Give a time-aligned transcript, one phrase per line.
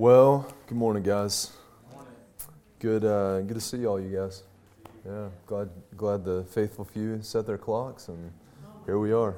[0.00, 1.52] Well, good morning, guys.
[2.78, 4.44] Good, uh, good to see all you guys.
[5.04, 8.32] Yeah, glad, glad the faithful few set their clocks, and
[8.86, 9.36] here we are.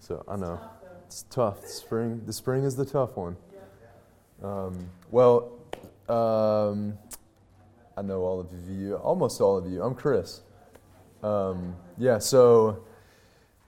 [0.00, 0.58] So I know
[1.04, 1.60] it's tough.
[1.60, 3.36] The spring, the spring is the tough one.
[4.42, 5.58] Um, well,
[6.08, 6.96] um,
[7.94, 9.82] I know all of you, almost all of you.
[9.82, 10.40] I'm Chris.
[11.22, 12.82] Um, yeah, so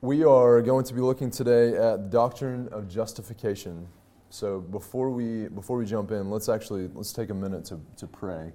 [0.00, 3.88] we are going to be looking today at the doctrine of justification.
[4.34, 8.08] So before we before we jump in, let's actually let's take a minute to, to
[8.08, 8.50] pray,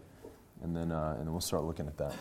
[0.62, 2.14] and then uh, and then we'll start looking at that.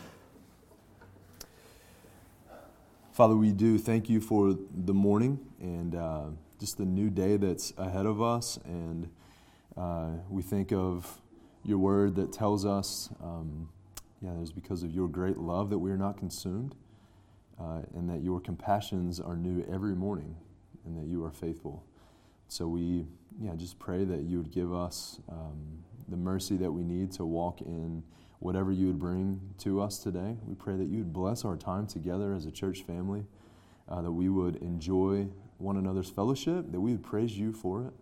[3.11, 7.73] Father, we do thank you for the morning and uh, just the new day that's
[7.77, 9.09] ahead of us, and
[9.75, 11.19] uh, we think of
[11.65, 13.67] your word that tells us, um,
[14.21, 16.75] yeah, it's because of your great love that we are not consumed,
[17.59, 20.37] uh, and that your compassions are new every morning,
[20.85, 21.83] and that you are faithful.
[22.49, 23.05] So we
[23.39, 27.25] yeah, just pray that you would give us um, the mercy that we need to
[27.25, 28.03] walk in
[28.39, 30.35] whatever you would bring to us today.
[30.45, 33.25] We pray that you would bless our time together as a church family,
[33.87, 35.27] uh, that we would enjoy
[35.59, 37.93] one another's fellowship, that we would praise you for it,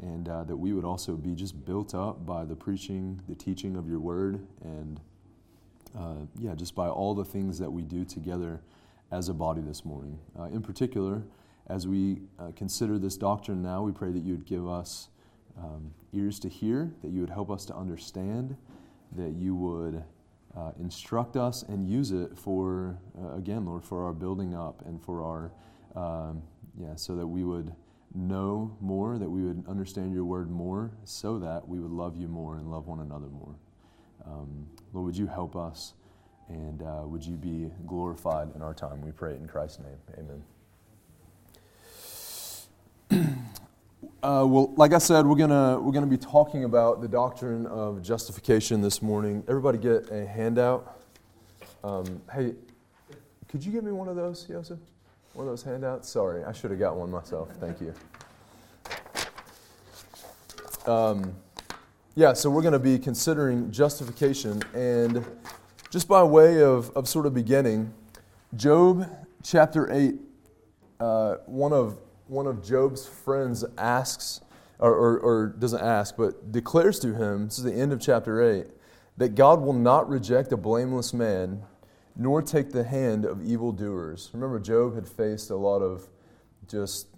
[0.00, 3.76] and uh, that we would also be just built up by the preaching, the teaching
[3.76, 5.00] of your word, and
[5.98, 8.60] uh, yeah, just by all the things that we do together
[9.10, 10.18] as a body this morning.
[10.38, 11.22] Uh, in particular,
[11.68, 15.08] as we uh, consider this doctrine now, we pray that you would give us
[15.58, 18.56] um, ears to hear, that you would help us to understand,
[19.16, 20.02] that you would
[20.56, 25.02] uh, instruct us and use it for, uh, again, Lord, for our building up and
[25.02, 25.52] for our,
[26.00, 26.42] um,
[26.78, 27.74] yeah, so that we would
[28.14, 32.28] know more, that we would understand your word more, so that we would love you
[32.28, 33.54] more and love one another more.
[34.24, 35.94] Um, Lord, would you help us
[36.48, 39.00] and uh, would you be glorified in our time?
[39.02, 39.98] We pray it in Christ's name.
[40.18, 40.42] Amen.
[44.22, 48.02] Uh, well, like I said, we're gonna we're gonna be talking about the doctrine of
[48.02, 49.44] justification this morning.
[49.46, 51.00] Everybody get a handout.
[51.84, 52.54] Um, hey,
[53.46, 54.80] could you give me one of those, Joseph?
[55.34, 56.08] One of those handouts?
[56.08, 57.50] Sorry, I should have got one myself.
[57.60, 57.94] Thank you.
[60.90, 61.32] Um,
[62.16, 65.24] yeah, so we're going to be considering justification, and
[65.90, 67.92] just by way of, of sort of beginning,
[68.56, 69.08] Job
[69.44, 70.14] chapter 8,
[70.98, 74.40] uh, one of one of Job's friends asks,
[74.78, 78.42] or, or, or, doesn't ask, but declares to him, this is the end of chapter
[78.42, 78.66] 8,
[79.16, 81.62] that God will not reject a blameless man,
[82.16, 84.30] nor take the hand of evildoers.
[84.34, 86.08] Remember, Job had faced a lot of
[86.68, 87.08] just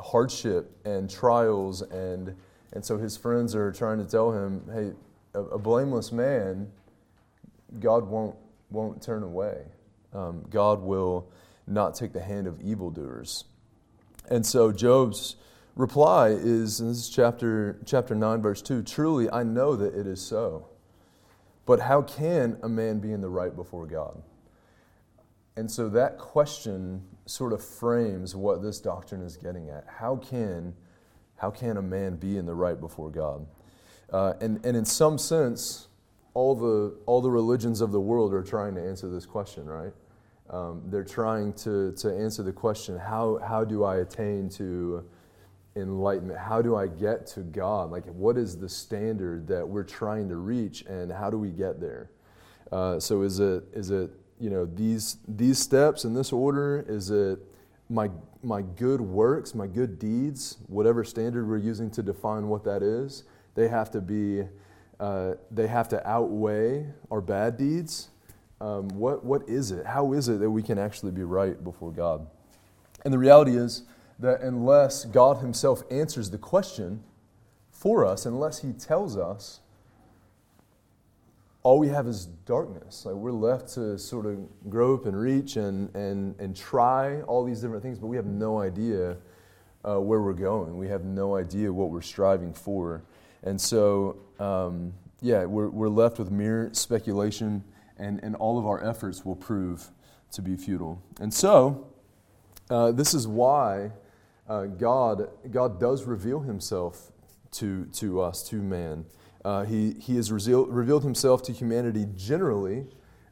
[0.00, 2.34] hardship and trials, and,
[2.72, 4.92] and so his friends are trying to tell him, hey,
[5.34, 6.70] a, a blameless man,
[7.78, 8.36] God won't,
[8.70, 9.62] won't turn away.
[10.12, 11.30] Um, God will
[11.66, 13.44] not take the hand of evildoers.
[14.30, 15.36] And so Job's
[15.74, 20.22] reply is, this is chapter, chapter 9, verse 2 Truly, I know that it is
[20.22, 20.68] so.
[21.66, 24.22] But how can a man be in the right before God?
[25.56, 29.84] And so that question sort of frames what this doctrine is getting at.
[29.86, 30.74] How can,
[31.36, 33.46] how can a man be in the right before God?
[34.12, 35.88] Uh, and, and in some sense,
[36.34, 39.92] all the, all the religions of the world are trying to answer this question, right?
[40.50, 45.04] Um, they're trying to, to answer the question how, how do I attain to
[45.76, 46.38] enlightenment?
[46.38, 47.90] How do I get to God?
[47.90, 51.80] Like, what is the standard that we're trying to reach, and how do we get
[51.80, 52.10] there?
[52.72, 56.84] Uh, so, is it, is it you know, these, these steps in this order?
[56.88, 57.38] Is it
[57.88, 58.10] my,
[58.42, 63.24] my good works, my good deeds, whatever standard we're using to define what that is?
[63.54, 64.44] They have to be,
[64.98, 68.09] uh, they have to outweigh our bad deeds
[68.60, 69.86] um, what, what is it?
[69.86, 72.26] How is it that we can actually be right before God?
[73.04, 73.82] And the reality is
[74.18, 77.02] that unless God Himself answers the question
[77.70, 79.60] for us, unless He tells us,
[81.62, 83.04] all we have is darkness.
[83.04, 84.38] Like we're left to sort of
[84.70, 88.60] grope and reach and, and, and try all these different things, but we have no
[88.60, 89.16] idea
[89.86, 90.76] uh, where we're going.
[90.76, 93.02] We have no idea what we're striving for.
[93.42, 97.62] And so, um, yeah, we're, we're left with mere speculation
[98.00, 99.90] and, and all of our efforts will prove
[100.32, 101.02] to be futile.
[101.20, 101.86] And so,
[102.70, 103.90] uh, this is why
[104.48, 107.12] uh, God, God does reveal himself
[107.52, 109.04] to, to us, to man.
[109.44, 112.86] Uh, he, he has revealed, himself to humanity generally,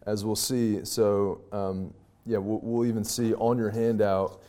[0.06, 0.85] as we'll see.
[0.85, 1.93] So, um,
[2.26, 4.41] yeah, we'll, we'll even see on your handout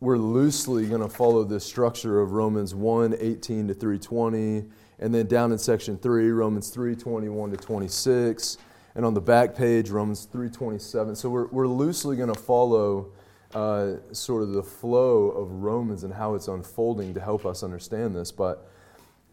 [0.00, 4.64] we're loosely going to follow this structure of Romans 1 18 to 320,
[5.00, 8.58] and then down in section 3, Romans 3 21 to 26,
[8.94, 11.16] and on the back page, Romans 3.27.
[11.16, 13.12] So we're, we're loosely going to follow
[13.54, 18.14] uh, sort of the flow of Romans and how it's unfolding to help us understand
[18.14, 18.32] this.
[18.32, 18.68] But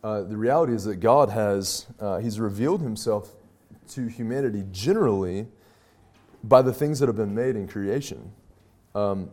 [0.04, 3.36] uh, the reality is that God has, uh, He's revealed Himself
[3.90, 5.48] to humanity generally
[6.44, 8.32] by the things that have been made in creation.
[8.94, 9.30] Um,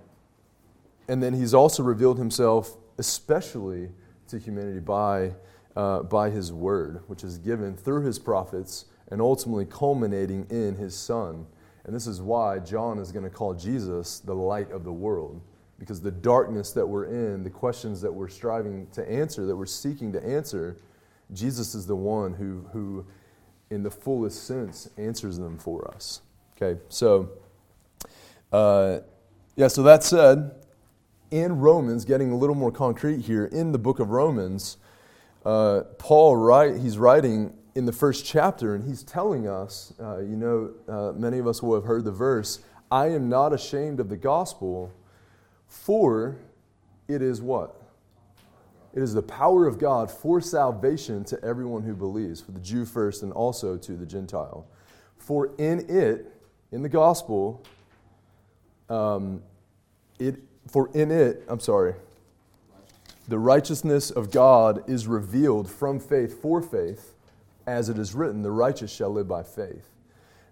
[1.09, 3.91] and then He's also revealed Himself especially
[4.29, 5.33] to humanity by,
[5.77, 10.97] uh, by His Word, which is given through His prophets and ultimately culminating in His
[10.97, 11.45] Son.
[11.85, 15.43] And this is why John is going to call Jesus the light of the world
[15.79, 19.67] because the darkness that we're in, the questions that we're striving to answer, that we're
[19.67, 20.79] seeking to answer,
[21.35, 23.05] Jesus is the one who, who
[23.69, 26.23] in the fullest sense, answers them for us.
[26.57, 27.33] Okay, so,
[28.51, 29.01] uh,
[29.57, 30.53] yeah, so that said,
[31.31, 34.79] in Romans, getting a little more concrete here, in the book of Romans,
[35.45, 40.37] uh, Paul, write, he's writing in the first chapter, and he's telling us, uh, you
[40.37, 42.61] know, uh, many of us will have heard the verse,
[42.91, 44.93] I am not ashamed of the gospel
[45.73, 46.37] for
[47.09, 47.81] it is what?
[48.93, 52.85] It is the power of God for salvation to everyone who believes, for the Jew
[52.85, 54.67] first and also to the Gentile.
[55.17, 56.31] For in it,
[56.73, 57.65] in the gospel,
[58.91, 59.43] um,
[60.19, 60.37] it,
[60.69, 61.95] for in it, I'm sorry,
[63.29, 67.15] the righteousness of God is revealed from faith for faith,
[67.67, 69.89] as it is written, the righteous shall live by faith.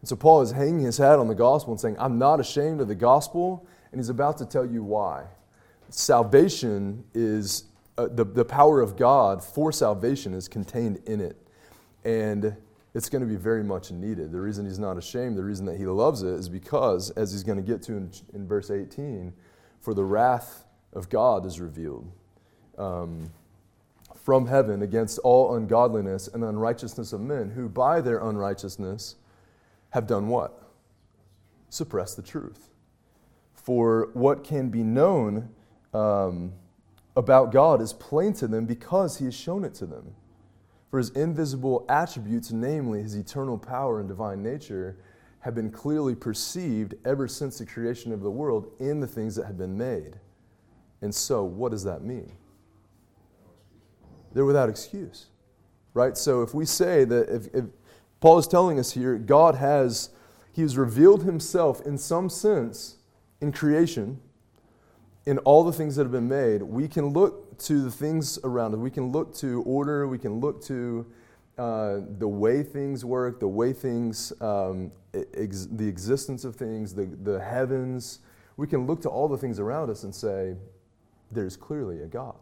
[0.01, 2.81] And so Paul is hanging his hat on the gospel and saying, I'm not ashamed
[2.81, 5.25] of the gospel and he's about to tell you why.
[5.89, 7.65] Salvation is
[7.99, 11.37] uh, the, the power of God for salvation is contained in it.
[12.05, 12.57] And
[12.95, 14.33] it's going to be very much needed.
[14.33, 17.43] The reason he's not ashamed, the reason that he loves it, is because, as he's
[17.43, 19.33] going to get to in, in verse 18,
[19.81, 22.11] for the wrath of God is revealed
[22.79, 23.31] um,
[24.25, 29.17] from heaven against all ungodliness and unrighteousness of men, who by their unrighteousness
[29.91, 30.71] have done what?
[31.69, 32.71] Suppress the truth
[33.71, 35.49] for what can be known
[35.93, 36.53] um,
[37.17, 40.15] about God is plain to them because he has shown it to them.
[40.91, 44.97] For his invisible attributes, namely his eternal power and divine nature,
[45.41, 49.47] have been clearly perceived ever since the creation of the world in the things that
[49.47, 50.19] have been made.
[51.01, 52.33] And so, what does that mean?
[54.33, 55.27] They're without excuse,
[55.95, 56.17] right?
[56.17, 57.65] So, if we say that, if, if
[58.21, 60.11] Paul is telling us here, God has,
[60.53, 62.97] he has revealed himself in some sense
[63.41, 64.21] in creation,
[65.27, 68.75] in all the things that have been made, we can look to the things around
[68.75, 68.81] us.
[68.81, 70.07] We can look to order.
[70.09, 71.07] We can look to
[71.59, 74.91] uh, the way things work, the way things, um,
[75.35, 78.21] ex- the existence of things, the, the heavens.
[78.57, 80.57] We can look to all the things around us and say,
[81.31, 82.39] there's clearly a God.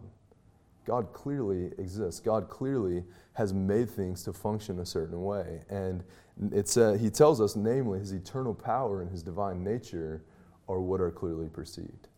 [0.88, 2.18] God clearly exists.
[2.18, 3.04] God clearly
[3.34, 5.60] has made things to function a certain way.
[5.68, 6.02] And
[6.50, 10.22] it's, uh, he tells us, namely, his eternal power and his divine nature
[10.66, 12.08] are what are clearly perceived.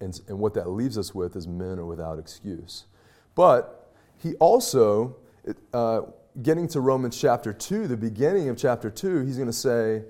[0.00, 2.86] And, and what that leaves us with is men are without excuse.
[3.34, 5.16] But he also,
[5.74, 6.02] uh,
[6.40, 10.04] getting to Romans chapter 2, the beginning of chapter 2, he's going to say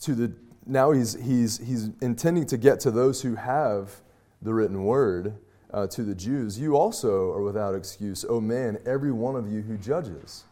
[0.00, 0.32] to the,
[0.64, 4.00] now he's, he's, he's intending to get to those who have
[4.40, 5.34] the written word,
[5.72, 9.62] uh, to the Jews, you also are without excuse, O man, every one of you
[9.62, 10.44] who judges.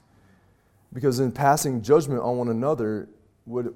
[0.92, 3.08] Because in passing judgment on one another,
[3.44, 3.66] what,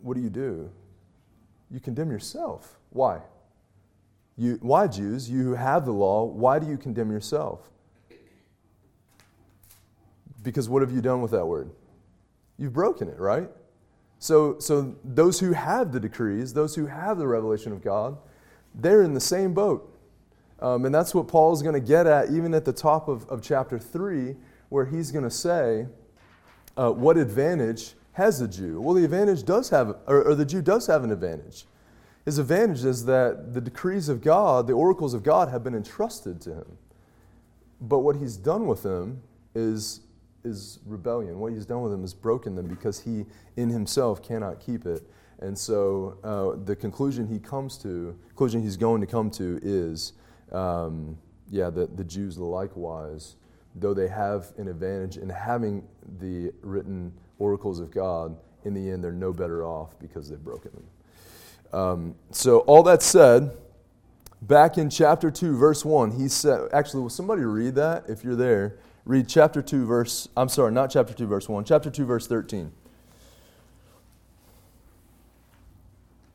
[0.00, 0.70] what do you do?
[1.72, 2.78] you condemn yourself.
[2.90, 3.20] Why?
[4.36, 7.70] You, why, Jews, you who have the law, why do you condemn yourself?
[10.42, 11.70] Because what have you done with that word?
[12.58, 13.48] You've broken it, right?
[14.18, 18.18] So, so those who have the decrees, those who have the revelation of God,
[18.74, 19.88] they're in the same boat.
[20.62, 23.28] Um, and that's what Paul is going to get at, even at the top of,
[23.28, 24.36] of chapter 3,
[24.68, 25.86] where he's going to say,
[26.76, 28.80] uh, What advantage has the Jew?
[28.80, 31.66] Well, the advantage does have, or, or the Jew does have an advantage.
[32.24, 36.40] His advantage is that the decrees of God, the oracles of God, have been entrusted
[36.42, 36.78] to him.
[37.80, 39.20] But what he's done with them
[39.56, 40.02] is,
[40.44, 41.40] is rebellion.
[41.40, 43.26] What he's done with them is broken them because he,
[43.56, 45.02] in himself, cannot keep it.
[45.40, 50.12] And so uh, the conclusion he comes to, conclusion he's going to come to is,
[50.52, 51.18] um,
[51.50, 53.36] yeah, that the Jews likewise,
[53.74, 55.86] though they have an advantage in having
[56.20, 60.70] the written oracles of God, in the end, they're no better off because they've broken
[60.72, 61.80] them.
[61.80, 63.56] Um, so, all that said,
[64.42, 68.36] back in chapter 2, verse 1, he said, actually, will somebody read that if you're
[68.36, 68.76] there?
[69.04, 72.70] Read chapter 2, verse, I'm sorry, not chapter 2, verse 1, chapter 2, verse 13.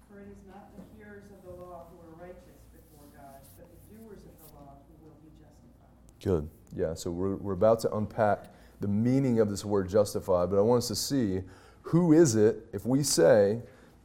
[0.10, 3.70] For it is not the hearers of the law who are righteous before God, but
[3.72, 5.96] the doers of the law who will be justified.
[6.28, 6.50] Good.
[6.76, 10.62] Yeah, so we're, we're about to unpack the meaning of this word justified, but I
[10.62, 11.42] want us to see
[11.82, 13.62] who is it if we say,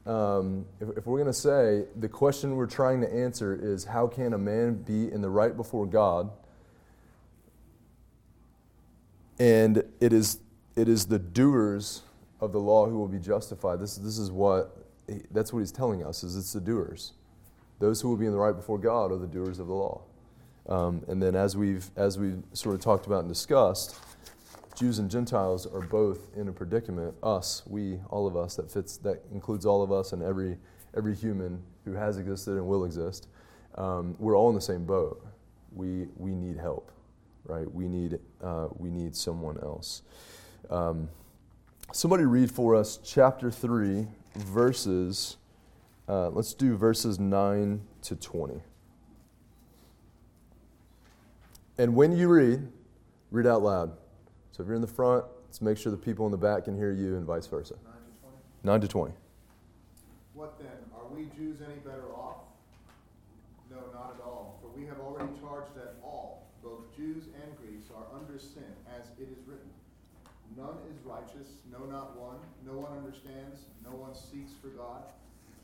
[0.07, 4.07] um, if, if we're going to say the question we're trying to answer is how
[4.07, 6.31] can a man be in the right before God?
[9.43, 10.38] and it is,
[10.76, 12.02] it is the doers
[12.41, 13.81] of the law who will be justified.
[13.81, 14.87] This, this is what,
[15.33, 17.12] that's what he's telling us, is it's the doers.
[17.81, 20.02] Those who will be in the right before God are the doers of the law.
[20.69, 23.97] Um, and then as we've, as we've sort of talked about and discussed,
[24.75, 27.14] Jews and Gentiles are both in a predicament.
[27.23, 30.57] Us, we, all of us, that fits, that includes all of us and every,
[30.97, 33.28] every human who has existed and will exist.
[33.76, 35.25] Um, we're all in the same boat.
[35.75, 36.90] We, we need help,
[37.45, 37.71] right?
[37.73, 40.02] We need, uh, we need someone else.
[40.71, 41.09] Um,
[41.92, 45.37] somebody read for us chapter 3, verses,
[46.09, 48.62] uh, let's do verses 9 to 20.
[51.79, 52.69] And when you read,
[53.31, 53.93] read out loud.
[54.52, 56.76] So if you're in the front, let's make sure the people in the back can
[56.76, 57.75] hear you and vice versa.
[57.85, 58.37] 9 to 20.
[58.64, 59.14] 9 to 20.
[60.35, 60.69] What then?
[60.95, 62.45] Are we Jews any better off?
[63.71, 64.59] No, not at all.
[64.61, 69.09] For we have already charged that all, both Jews and Greeks, are under sin, as
[69.19, 69.73] it is written.
[70.57, 72.37] None is righteous, no, not one.
[72.67, 75.09] No one understands, no one seeks for God.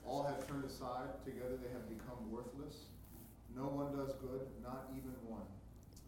[0.07, 2.89] All have turned aside, together they have become worthless.
[3.55, 5.45] No one does good, not even one.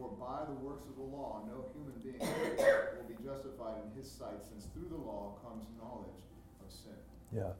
[0.00, 4.10] For by the works of the law, no human being will be justified in his
[4.10, 6.22] sight, since through the law comes knowledge
[6.66, 6.92] of sin.
[7.30, 7.52] Yeah.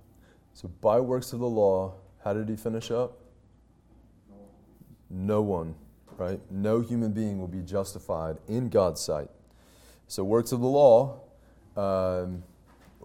[0.55, 1.95] So by works of the law,
[2.25, 3.19] how did he finish up?
[4.31, 5.27] No one.
[5.27, 5.75] No one,
[6.17, 6.41] right?
[6.51, 9.29] No human being will be justified in God's sight.
[10.07, 11.21] So, works of the law,
[11.77, 12.43] um,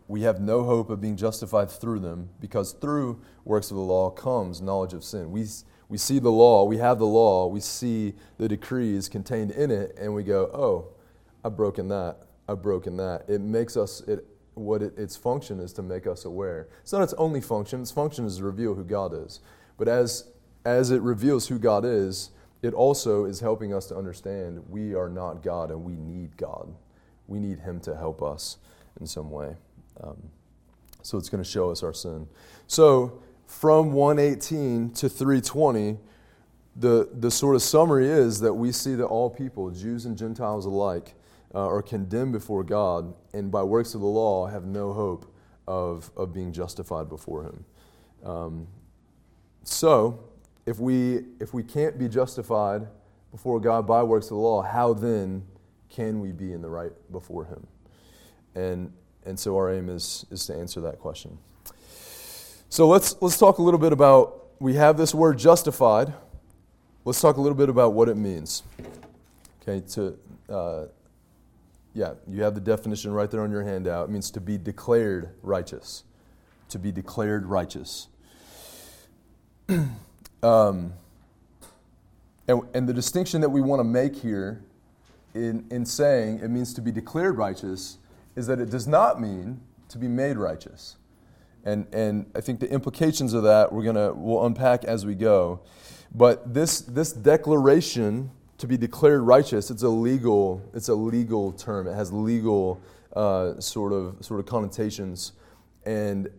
[0.08, 4.10] we have no hope of being justified through them because through works of the law
[4.10, 5.30] comes knowledge of sin.
[5.32, 5.46] We,
[5.90, 9.96] we see the law, we have the law, we see the decrees contained in it,
[10.00, 10.88] and we go, oh,
[11.44, 12.18] I've broken that,
[12.50, 13.26] I've broken that.
[13.28, 14.26] It makes us, it,
[14.56, 16.70] what it, its function is to make us aware.
[16.82, 19.42] It's not its only function, its function is to reveal who God is.
[19.78, 20.32] But as,
[20.66, 25.10] as it reveals who God is, it also is helping us to understand we are
[25.10, 26.74] not God and we need God.
[27.28, 28.58] We need Him to help us
[29.00, 29.56] in some way.
[30.02, 30.18] Um,
[31.04, 32.28] so it's going to show us our sin.
[32.66, 35.98] So from 118 to 320,
[36.76, 40.66] the, the sort of summary is that we see that all people, Jews and Gentiles
[40.66, 41.14] alike,
[41.54, 45.34] uh, are condemned before God and by works of the law have no hope
[45.68, 47.66] of, of being justified before Him.
[48.24, 48.68] Um,
[49.64, 50.24] so,
[50.66, 52.88] if we, if we can't be justified
[53.32, 55.44] before God by works of the law, how then
[55.90, 57.66] can we be in the right before Him?
[58.56, 58.92] And,
[59.26, 61.38] and so our aim is, is to answer that question.
[62.76, 66.14] So let's, let's talk a little bit about, we have this word justified.
[67.06, 68.64] Let's talk a little bit about what it means.
[69.62, 70.86] Okay, to, uh,
[71.94, 74.10] yeah, you have the definition right there on your handout.
[74.10, 76.04] It means to be declared righteous.
[76.68, 78.10] To be declared righteous.
[80.44, 80.92] um,
[82.50, 84.66] and, and the distinction that we want to make here
[85.34, 88.00] in, in saying it means to be declared righteous
[88.36, 90.98] is that it does not mean to be made righteous.
[91.66, 95.62] And, and I think the implications of that we're gonna we'll unpack as we go.
[96.14, 101.88] But this, this declaration to be declared righteous, it's a legal, it's a legal term.
[101.88, 102.82] It has legal
[103.14, 105.34] uh, sort, of, sort of connotations.
[105.86, 106.30] And,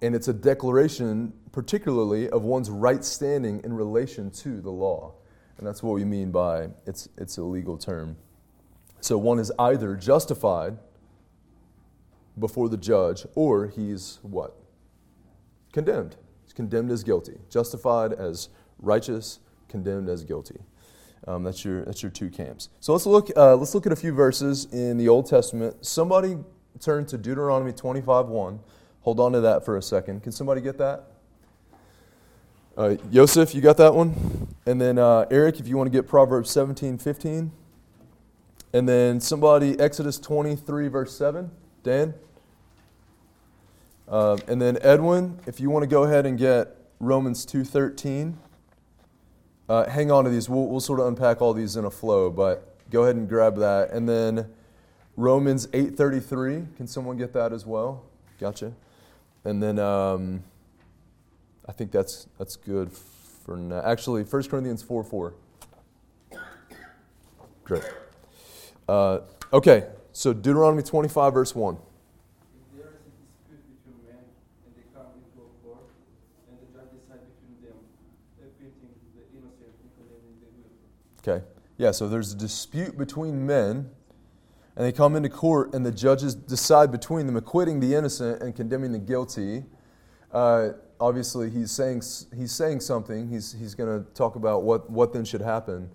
[0.00, 5.14] and it's a declaration, particularly, of one's right standing in relation to the law.
[5.58, 8.16] And that's what we mean by it's, it's a legal term.
[9.00, 10.78] So one is either justified
[12.40, 14.56] before the judge, or he's what?
[15.72, 16.16] Condemned.
[16.44, 17.38] He's condemned as guilty.
[17.48, 20.60] Justified as righteous, condemned as guilty.
[21.28, 22.70] Um, that's your that's your two camps.
[22.80, 25.84] So let's look uh, let's look at a few verses in the Old Testament.
[25.84, 26.38] Somebody
[26.80, 28.60] turn to Deuteronomy twenty five one.
[29.02, 30.22] Hold on to that for a second.
[30.22, 31.04] Can somebody get that?
[32.76, 34.48] Uh, Yosef, you got that one?
[34.66, 37.52] And then uh, Eric, if you want to get Proverbs seventeen fifteen.
[38.72, 41.50] And then somebody, Exodus 23, verse 7.
[41.82, 42.14] Dan?
[44.10, 48.34] Um, and then Edwin, if you want to go ahead and get Romans 2.13.
[49.68, 50.48] Uh, hang on to these.
[50.48, 53.56] We'll, we'll sort of unpack all these in a flow, but go ahead and grab
[53.56, 53.90] that.
[53.90, 54.52] And then
[55.16, 56.76] Romans 8.33.
[56.76, 58.04] Can someone get that as well?
[58.38, 58.72] Gotcha.
[59.44, 60.44] And then um,
[61.66, 63.80] I think that's, that's good for now.
[63.82, 65.34] Actually, 1 Corinthians 4 4.
[67.64, 67.84] Great.
[68.88, 69.20] Uh,
[69.52, 71.76] okay, so Deuteronomy 25, verse 1.
[71.76, 73.10] If there is
[81.20, 81.44] Okay?
[81.76, 83.90] Yeah, so there's a dispute between men,
[84.76, 88.54] and they come into court, and the judges decide between them, acquitting the innocent and
[88.54, 89.64] condemning the guilty.
[90.32, 92.02] Uh, obviously, he's saying,
[92.36, 93.28] he's saying something.
[93.28, 95.90] He's, he's going to talk about what, what then should happen.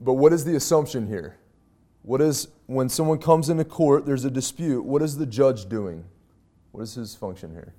[0.00, 1.36] But what is the assumption here?
[2.02, 6.04] What is, when someone comes into court, there's a dispute, what is the judge doing?
[6.72, 7.74] What is his function here?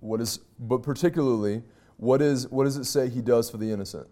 [0.00, 1.62] What is, but particularly,
[2.02, 4.08] what, is, what does it say he does for the innocent?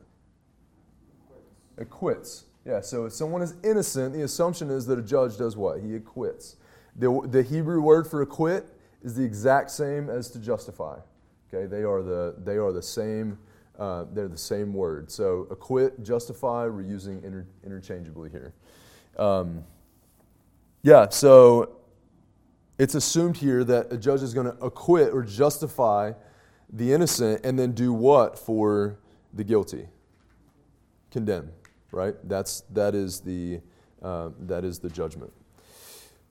[1.76, 2.44] Acquits.
[2.64, 5.80] Yeah, so if someone is innocent, the assumption is that a judge does what?
[5.80, 6.54] He acquits.
[6.94, 8.66] The, the Hebrew word for acquit
[9.02, 10.98] is the exact same as to justify.
[11.52, 13.38] Okay, they are the, they are the same
[13.80, 15.10] uh, they're the same word.
[15.10, 18.52] So acquit, justify, we're using inter- interchangeably here.
[19.16, 19.64] Um,
[20.82, 21.78] yeah, so
[22.78, 26.12] it's assumed here that a judge is going to acquit or justify
[26.72, 28.98] the innocent and then do what for
[29.32, 29.88] the guilty?
[31.10, 31.50] Condemn,
[31.90, 32.14] right?
[32.24, 33.60] That's, that, is the,
[34.02, 35.32] uh, that is the judgment.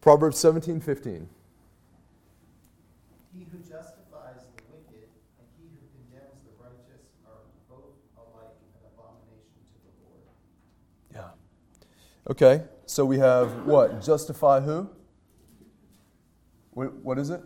[0.01, 1.27] Proverbs 17 15.
[3.33, 8.87] He who justifies the wicked and he who condemns the righteous are both alike an
[8.93, 10.23] abomination to the Lord.
[11.13, 12.31] Yeah.
[12.31, 14.01] Okay, so we have what?
[14.01, 14.89] Justify who?
[16.71, 17.41] What is it?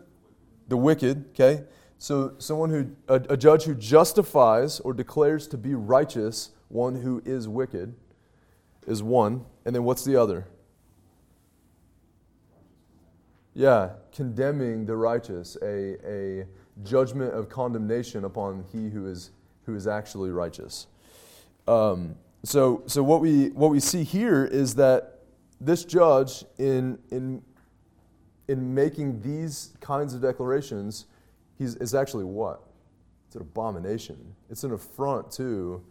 [0.67, 1.63] The wicked, okay?
[2.03, 7.22] So someone who, a, a judge who justifies or declares to be righteous one who
[7.24, 7.93] is wicked
[8.86, 9.45] is one.
[9.63, 10.45] And then what's the other?
[13.53, 16.45] Yeah, condemning the righteous, a, a
[16.83, 19.31] judgment of condemnation upon he who is,
[19.65, 20.88] who is actually righteous.
[21.69, 25.22] Um, so, so what, we, what we see here is that
[25.62, 27.41] this judge, in, in,
[28.50, 31.05] in making these kinds of declarations,
[31.57, 32.61] he's, is actually what?
[33.27, 34.35] It's an abomination.
[34.50, 35.83] It's an affront to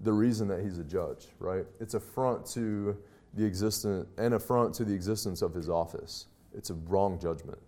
[0.00, 1.64] the reason that he's a judge, right?
[1.80, 2.96] It's affront to
[3.34, 6.26] the existence, and affront to the existence of his office.
[6.56, 7.58] It's a wrong judgment.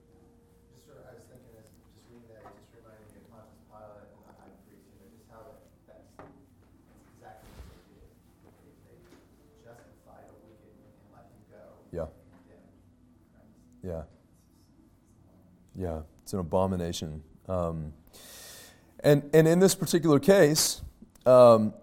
[0.73, 3.31] Just sort of, I was thinking, as just reading that, it just reminded me of
[3.31, 7.77] Pontius Pilate and the high priest, you know, just how that, that's, that's exactly what
[7.77, 8.09] they did.
[8.83, 11.63] They, they justified a wicked and let him go.
[11.93, 12.11] Yeah.
[13.85, 14.07] Yeah.
[15.77, 16.03] Yeah.
[16.03, 16.09] Yeah.
[16.23, 17.23] It's an abomination.
[17.51, 17.93] Um,
[19.01, 20.83] and, and in this particular case,
[21.27, 21.75] um,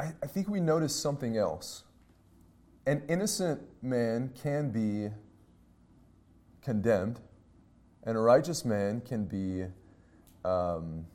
[0.00, 1.84] I, I think we notice something else.
[2.84, 5.10] An innocent man can be
[6.60, 7.20] condemned,
[8.02, 9.64] and a righteous man can be,
[10.44, 11.06] um,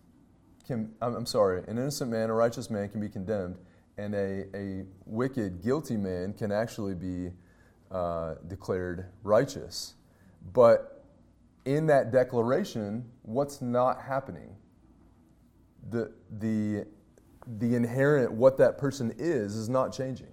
[0.66, 3.58] can, I'm, I'm sorry, an innocent man, a righteous man can be condemned,
[3.98, 7.32] and a, a wicked, guilty man can actually be
[7.92, 9.96] uh, declared righteous.
[10.54, 10.99] But
[11.70, 14.56] in that declaration, what's not happening?
[15.92, 16.88] The, the,
[17.60, 20.32] the inherent, what that person is, is not changing.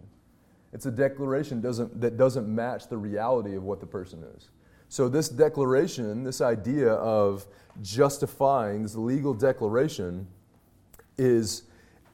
[0.72, 4.49] It's a declaration doesn't, that doesn't match the reality of what the person is.
[4.88, 7.46] So, this declaration, this idea of
[7.83, 10.27] justifying, this legal declaration,
[11.18, 11.64] is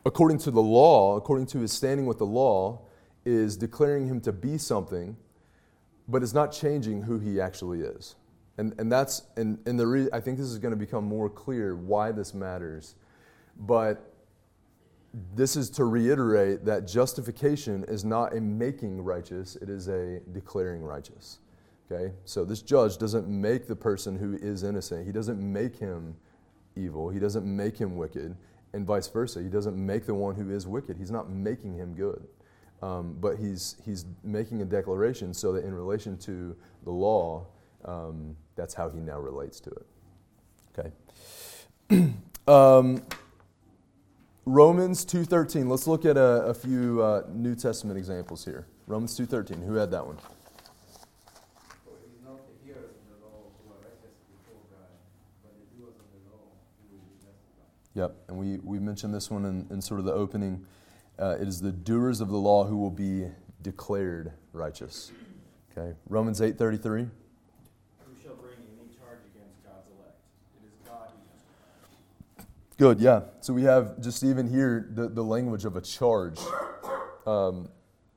[0.05, 2.81] according to the law, according to his standing with the law,
[3.25, 5.17] is declaring him to be something,
[6.09, 8.17] but it's not changing who he actually is.
[8.59, 11.31] And, and that's, and, and the re- I think this is going to become more
[11.31, 12.95] clear why this matters.
[13.59, 14.13] But
[15.35, 20.83] this is to reiterate that justification is not a making righteous, it is a declaring
[20.83, 21.39] righteous.
[21.91, 22.13] Okay?
[22.25, 26.17] So this judge doesn't make the person who is innocent, he doesn't make him
[26.77, 28.37] evil, he doesn't make him wicked,
[28.73, 29.43] and vice versa.
[29.43, 32.27] He doesn't make the one who is wicked, he's not making him good.
[32.83, 37.47] Um, but he's, he's making a declaration so that in relation to the law,
[37.85, 39.87] um, that's how he now relates to it.
[41.91, 42.13] Okay.
[42.47, 43.03] um,
[44.47, 45.69] Romans 2.13.
[45.69, 48.69] Let's look at a, a few uh, New Testament examples here.
[48.87, 49.67] Romans 2.13.
[49.67, 50.17] Who had that one?
[57.95, 60.65] Yep, and we, we mentioned this one in, in sort of the opening.
[61.19, 63.27] Uh, it is the doers of the law who will be
[63.61, 65.11] declared righteous.
[65.77, 67.11] Okay, Romans 8.33.
[68.13, 70.21] Who shall bring any charge against God's elect?
[70.57, 72.47] It is God who justifies.
[72.83, 73.21] Good, yeah.
[73.39, 76.41] So we have just even here the, the language of a charge.
[77.25, 77.69] Um,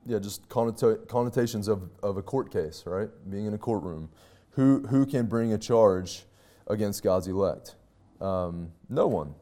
[0.04, 3.08] yeah, just connota- connotations of, of a court case, right?
[3.30, 4.08] Being in a courtroom.
[4.50, 6.24] Who, who can bring a charge
[6.66, 7.76] against God's elect?
[8.20, 9.36] Um, no one.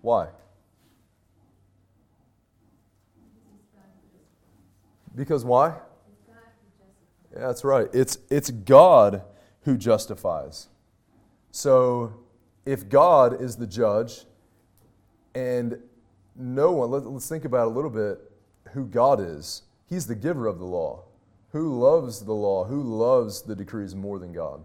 [0.00, 0.30] Why?
[5.14, 5.76] Because why?
[7.32, 7.86] Yeah, that's right.
[7.92, 9.22] It's, it's God
[9.60, 10.66] who justifies.
[11.52, 12.14] So
[12.66, 14.24] if God is the judge
[15.34, 15.78] and
[16.36, 18.18] no one, let, us think about a little bit
[18.72, 19.62] who God is.
[19.86, 21.04] He's the giver of the law.
[21.52, 22.64] Who loves the law?
[22.64, 24.64] Who loves the decrees more than God?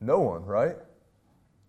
[0.00, 0.76] No one, right?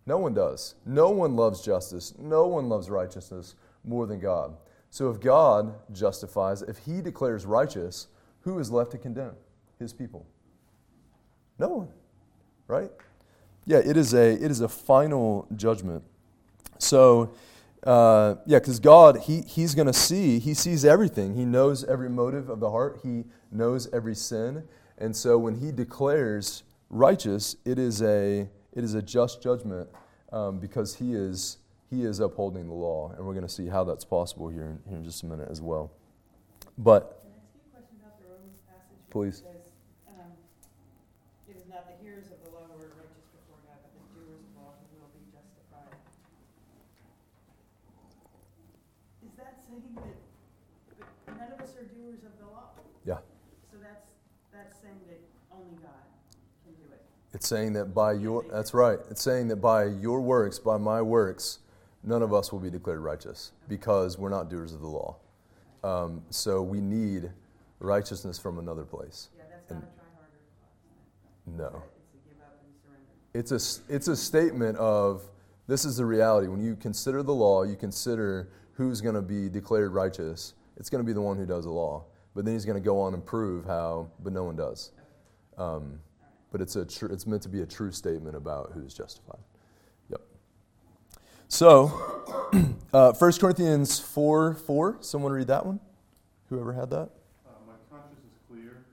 [0.05, 0.75] No one does.
[0.85, 2.13] No one loves justice.
[2.17, 4.55] No one loves righteousness more than God.
[4.89, 8.07] So if God justifies, if He declares righteous,
[8.41, 9.35] who is left to condemn?
[9.79, 10.25] His people.
[11.59, 11.87] No one,
[12.67, 12.91] right?
[13.65, 16.03] Yeah, it is a it is a final judgment.
[16.77, 17.33] So,
[17.83, 21.35] uh, yeah, because God He He's going to see He sees everything.
[21.35, 22.99] He knows every motive of the heart.
[23.03, 24.63] He knows every sin,
[24.97, 29.89] and so when He declares righteous, it is a it is a just judgment
[30.33, 31.57] um, because he is,
[31.89, 33.13] he is upholding the law.
[33.15, 35.47] And we're going to see how that's possible here in, here in just a minute
[35.49, 35.91] as well.
[36.77, 38.99] But, Can I ask you a question about the Romans passage?
[38.99, 39.39] where Please.
[39.39, 39.71] It says,
[40.11, 40.35] um,
[41.47, 44.03] it is not the hearers of the law who are righteous before God, but the
[44.11, 45.95] doers of the law who will be justified.
[49.23, 50.19] Is that saying that,
[50.99, 52.75] that none of us are doers of the law?
[53.07, 53.23] yeah,
[53.71, 54.03] So that's,
[54.51, 56.03] that's saying that only God
[56.67, 57.07] can do it.
[57.35, 61.01] It's saying that by your, that's right, it's saying that by your works, by my
[61.01, 61.59] works,
[62.01, 65.17] none of us will be declared righteous because we're not doers of the law.
[65.83, 67.29] Um, so we need
[67.79, 69.27] righteousness from another place.
[69.37, 71.73] Yeah, that's not And- a try harder.
[71.75, 71.83] No.
[72.13, 73.11] It's a give up and surrender.
[73.33, 75.29] It's a, it's a statement of
[75.67, 76.47] this is the reality.
[76.47, 80.53] When you consider the law, you consider who's going to be declared righteous.
[80.77, 82.05] It's going to be the one who does the law.
[82.33, 84.93] But then he's going to go on and prove how, but no one does.
[85.57, 85.99] Um,
[86.55, 89.41] but it's, a tr- it's meant to be a true statement about who's justified.
[90.09, 90.21] Yep.
[91.49, 92.23] So,
[92.93, 94.97] uh, 1 Corinthians 4 4.
[95.01, 95.81] Someone read that one?
[96.47, 97.09] Whoever had that?
[97.45, 98.85] Uh, my conscience is clear,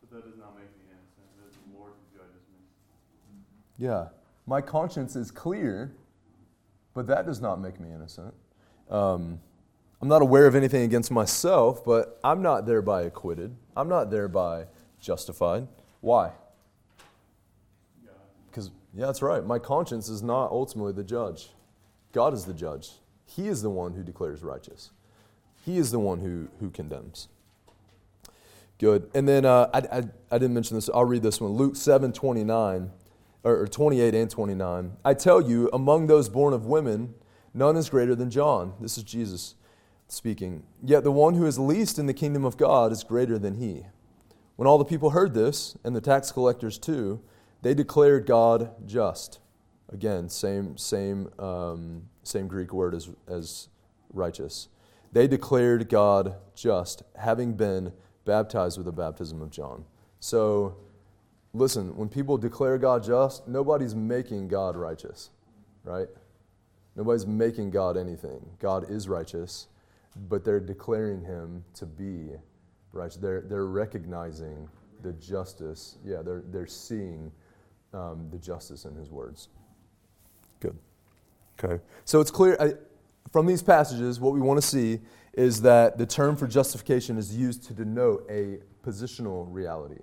[0.00, 1.26] but that does not make me innocent.
[1.36, 3.86] It is the Lord who judges me.
[3.86, 4.06] Yeah.
[4.46, 5.92] My conscience is clear,
[6.94, 8.32] but that does not make me innocent.
[8.88, 9.40] Um,
[10.00, 13.54] I'm not aware of anything against myself, but I'm not thereby acquitted.
[13.76, 14.68] I'm not thereby
[15.02, 15.68] justified.
[16.00, 16.32] Why?
[18.94, 19.44] Yeah, that's right.
[19.44, 21.50] My conscience is not ultimately the judge.
[22.12, 22.90] God is the judge.
[23.26, 24.90] He is the one who declares righteous,
[25.64, 27.28] He is the one who, who condemns.
[28.78, 29.10] Good.
[29.14, 30.88] And then uh, I, I, I didn't mention this.
[30.92, 32.90] I'll read this one Luke 7 29,
[33.44, 34.92] or, or 28 and 29.
[35.04, 37.14] I tell you, among those born of women,
[37.52, 38.72] none is greater than John.
[38.80, 39.54] This is Jesus
[40.08, 40.62] speaking.
[40.82, 43.84] Yet the one who is least in the kingdom of God is greater than he.
[44.56, 47.20] When all the people heard this, and the tax collectors too,
[47.62, 49.38] they declared God just.
[49.92, 53.68] Again, same, same, um, same Greek word as, as
[54.12, 54.68] righteous.
[55.12, 57.92] They declared God just, having been
[58.24, 59.84] baptized with the baptism of John.
[60.20, 60.76] So,
[61.52, 65.30] listen, when people declare God just, nobody's making God righteous,
[65.82, 66.08] right?
[66.94, 68.44] Nobody's making God anything.
[68.60, 69.66] God is righteous,
[70.28, 72.30] but they're declaring him to be
[72.92, 73.16] righteous.
[73.16, 74.68] They're, they're recognizing
[75.02, 75.96] the justice.
[76.04, 77.32] Yeah, they're, they're seeing
[77.92, 79.48] um, the justice in his words.
[80.60, 80.76] Good.
[81.62, 81.82] Okay.
[82.04, 82.74] So it's clear I,
[83.32, 85.00] from these passages, what we want to see
[85.34, 90.02] is that the term for justification is used to denote a positional reality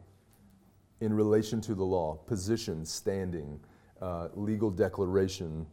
[1.01, 3.59] in relation to the law, position, standing,
[4.01, 5.65] uh, legal declaration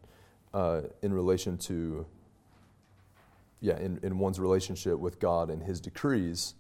[0.52, 2.04] uh, in relation to,
[3.60, 6.54] yeah, in, in one's relationship with God and his decrees,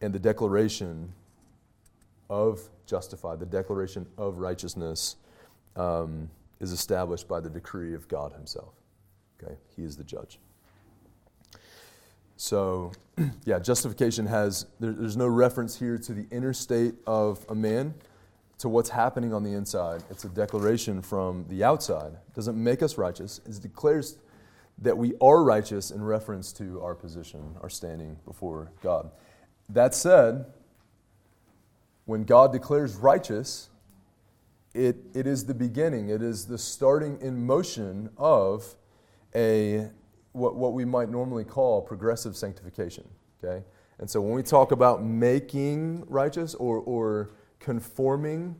[0.00, 1.12] and the declaration
[2.32, 5.16] of justified, the declaration of righteousness
[5.76, 8.72] um, is established by the decree of God himself.
[9.42, 10.38] Okay, he is the judge.
[12.38, 12.92] So,
[13.44, 17.92] yeah, justification has, there, there's no reference here to the inner state of a man,
[18.58, 20.02] to what's happening on the inside.
[20.08, 22.12] It's a declaration from the outside.
[22.12, 24.16] It doesn't make us righteous, it declares
[24.78, 29.10] that we are righteous in reference to our position, our standing before God.
[29.68, 30.46] That said,
[32.12, 33.70] when God declares righteous,
[34.74, 38.76] it, it is the beginning, it is the starting in motion of
[39.34, 39.88] a
[40.32, 43.08] what, what we might normally call progressive sanctification.
[43.42, 43.64] Okay?
[43.98, 48.56] And so when we talk about making righteous or, or conforming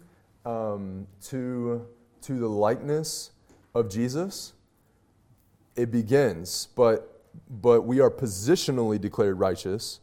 [0.47, 1.87] um, to,
[2.23, 3.33] to the likeness
[3.75, 4.55] of Jesus,
[5.77, 10.01] it begins, but, but we are positionally declared righteous.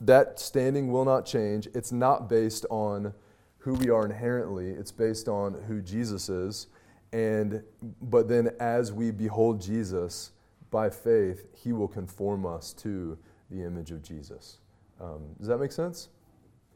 [0.00, 1.68] That standing will not change.
[1.74, 3.12] It's not based on
[3.58, 6.68] who we are inherently, it's based on who Jesus is.
[7.12, 7.62] And,
[8.00, 10.32] but then as we behold Jesus
[10.70, 13.18] by faith, he will conform us to
[13.50, 14.58] the image of Jesus.
[15.00, 16.08] Um, does that make sense?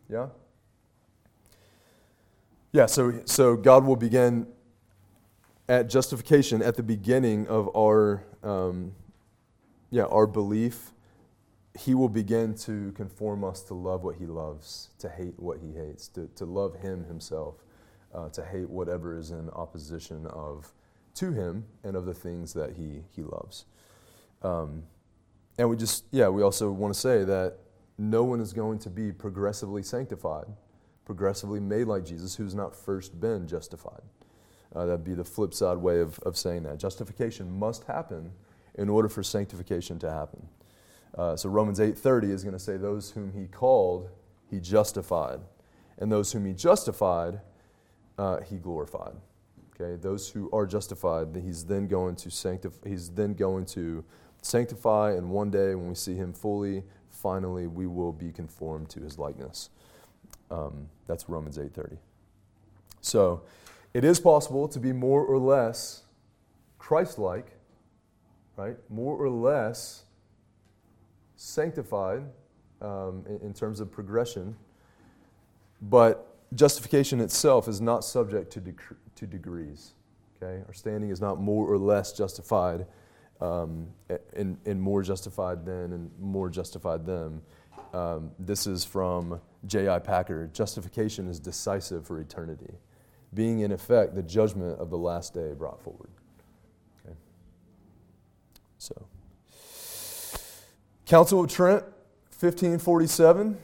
[0.09, 0.29] Yeah?
[2.73, 4.47] Yeah, so, so God will begin
[5.69, 8.93] at justification at the beginning of our, um,
[9.91, 10.92] yeah, our belief,
[11.79, 15.73] He will begin to conform us to love what He loves, to hate what He
[15.73, 17.65] hates, to, to love Him Himself,
[18.15, 20.73] uh, to hate whatever is in opposition of
[21.15, 23.65] to Him and of the things that He He loves.
[24.43, 24.83] Um,
[25.59, 27.59] and we just, yeah, we also want to say that
[27.99, 30.47] no one is going to be progressively sanctified,
[31.05, 34.03] progressively made like Jesus, who's not first been justified.
[34.75, 36.79] Uh, that'd be the flip side way of, of saying that.
[36.79, 38.33] Justification must happen
[38.75, 40.49] in order for sanctification to happen.
[41.17, 44.11] Uh, so Romans 8:30 is going to say, "Those whom He called,
[44.47, 45.41] He justified,
[45.99, 47.41] and those whom He justified,
[48.19, 49.17] uh, He glorified."
[49.75, 52.89] Okay, those who are justified, He's then going to sanctify.
[52.89, 54.05] He's then going to
[54.41, 59.01] sanctify, and one day when we see Him fully, finally, we will be conformed to
[59.01, 59.71] His likeness.
[60.51, 61.99] Um, that's Romans 8:30.
[63.01, 63.43] So,
[63.93, 66.05] it is possible to be more or less
[66.79, 67.59] Christ-like
[68.57, 68.77] right?
[68.91, 70.05] More or less
[71.43, 72.23] sanctified
[72.81, 74.57] um, in, in, terms of progression,
[75.83, 78.63] but justification itself is not subject to,
[79.17, 79.93] to degrees.
[80.37, 82.87] Okay, our standing is not more or less justified,
[83.41, 83.89] um,
[84.35, 87.43] and, and more justified than and more justified them.
[87.93, 89.99] Um, this is from J.I.
[89.99, 90.49] Packer.
[90.53, 92.75] Justification is decisive for eternity,
[93.35, 96.11] being in effect the judgment of the last day brought forward.
[98.79, 99.07] So,
[101.07, 101.83] Council of Trent,
[102.39, 103.57] 1547.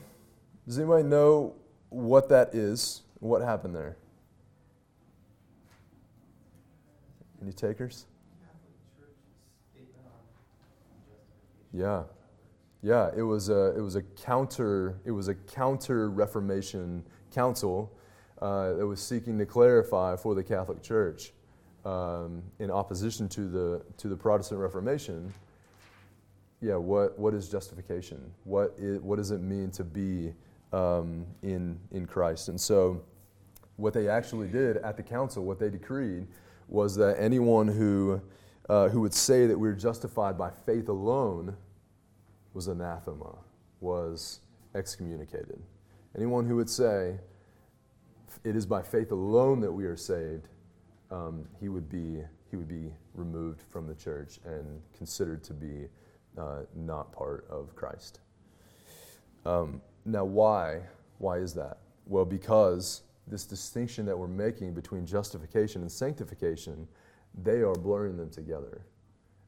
[0.65, 1.55] Does anybody know
[1.89, 3.01] what that is?
[3.19, 3.97] What happened there?
[7.41, 8.05] Any takers?
[11.73, 12.03] Yeah,
[12.81, 13.09] yeah.
[13.15, 17.91] It was a it was a counter it was a counter Reformation council
[18.41, 21.31] uh, that was seeking to clarify for the Catholic Church
[21.85, 25.31] um, in opposition to the to the Protestant Reformation,
[26.61, 28.31] yeah, what what is justification?
[28.43, 30.33] What is, what does it mean to be
[30.73, 32.49] um, in in Christ?
[32.49, 33.01] And so,
[33.77, 36.27] what they actually did at the council, what they decreed,
[36.67, 38.21] was that anyone who
[38.69, 41.55] uh, who would say that we're justified by faith alone
[42.53, 43.35] was anathema,
[43.79, 44.39] was
[44.75, 45.61] excommunicated.
[46.15, 47.19] Anyone who would say
[48.43, 50.47] it is by faith alone that we are saved
[51.11, 55.87] um, he would be he would be removed from the church and considered to be
[56.39, 58.19] uh, not part of Christ.
[59.45, 60.81] Um, now, why?
[61.17, 61.77] Why is that?
[62.05, 66.87] Well, because this distinction that we're making between justification and sanctification,
[67.43, 68.81] they are blurring them together,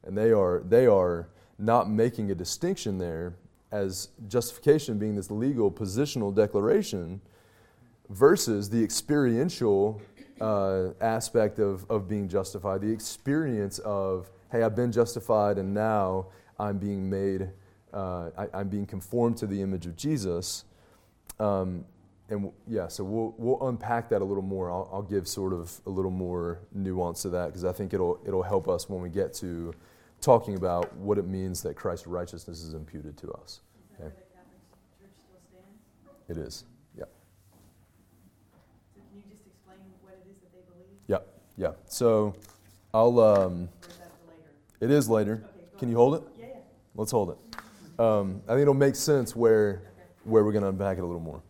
[0.04, 1.28] and they are they are
[1.58, 3.34] not making a distinction there
[3.70, 7.20] as justification being this legal positional declaration
[8.10, 10.00] versus the experiential
[10.40, 16.26] uh, aspect of, of being justified, the experience of, hey, I've been justified and now
[16.62, 17.50] I'm being made,
[17.92, 20.64] uh, I, am being conformed to the image of Jesus.
[21.40, 21.84] Um,
[22.28, 24.70] and yeah, so we'll, we'll unpack that a little more.
[24.70, 28.20] I'll, I'll give sort of a little more nuance to that because I think it'll,
[28.24, 29.74] it'll help us when we get to
[30.20, 33.60] talking about what it means that Christ's righteousness is imputed to us.
[34.00, 34.14] Okay?
[36.28, 36.64] It is.
[36.96, 37.04] Yeah.
[38.94, 40.96] So can you just explain what it is that they believe?
[41.08, 41.18] Yeah.
[41.56, 41.72] Yeah.
[41.86, 42.36] So
[42.94, 43.18] I'll.
[43.18, 43.68] Um,
[44.80, 45.44] it is later.
[45.44, 46.22] Okay, Can you hold it?
[46.94, 48.00] Let's hold it.
[48.00, 49.82] Um, I think it'll make sense where
[50.24, 51.42] where we're going to unpack it a little more.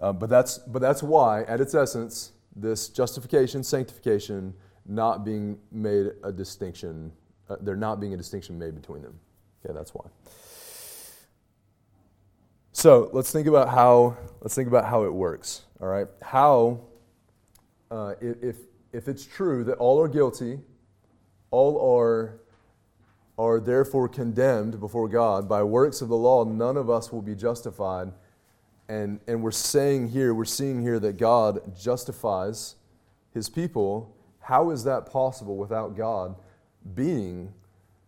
[0.00, 4.54] Uh, but that's but that's why, at its essence, this justification, sanctification,
[4.86, 7.12] not being made a distinction.
[7.48, 9.18] Uh, there not being a distinction made between them.
[9.64, 10.04] Okay, that's why.
[12.72, 15.62] So let's think about how let's think about how it works.
[15.80, 16.80] All right, how
[17.90, 18.56] uh, if
[18.92, 20.58] if it's true that all are guilty,
[21.50, 22.40] all are,
[23.38, 27.34] are therefore condemned before God by works of the law, none of us will be
[27.34, 28.12] justified.
[28.88, 32.76] And, and we're saying here, we're seeing here that God justifies
[33.32, 34.14] his people.
[34.40, 36.36] How is that possible without God
[36.94, 37.52] being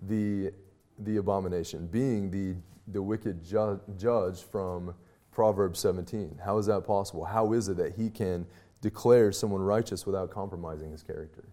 [0.00, 0.52] the,
[0.98, 2.54] the abomination, being the,
[2.86, 4.94] the wicked ju- judge from
[5.32, 6.40] Proverbs 17?
[6.42, 7.24] How is that possible?
[7.24, 8.46] How is it that he can
[8.80, 11.44] declare someone righteous without compromising his character.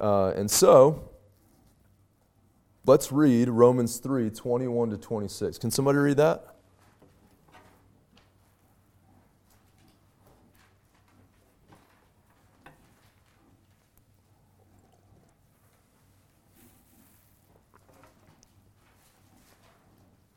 [0.00, 1.10] Uh, and so,
[2.84, 5.58] let's read Romans 3 21 to 26.
[5.58, 6.56] Can somebody read that?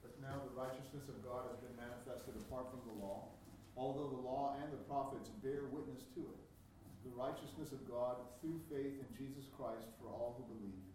[0.02, 3.30] But now the righteousness of God has been manifested apart from the law,
[3.76, 6.40] although the law and the prophets bear witness to it.
[7.04, 10.95] The righteousness of God through faith in Jesus Christ for all who believe.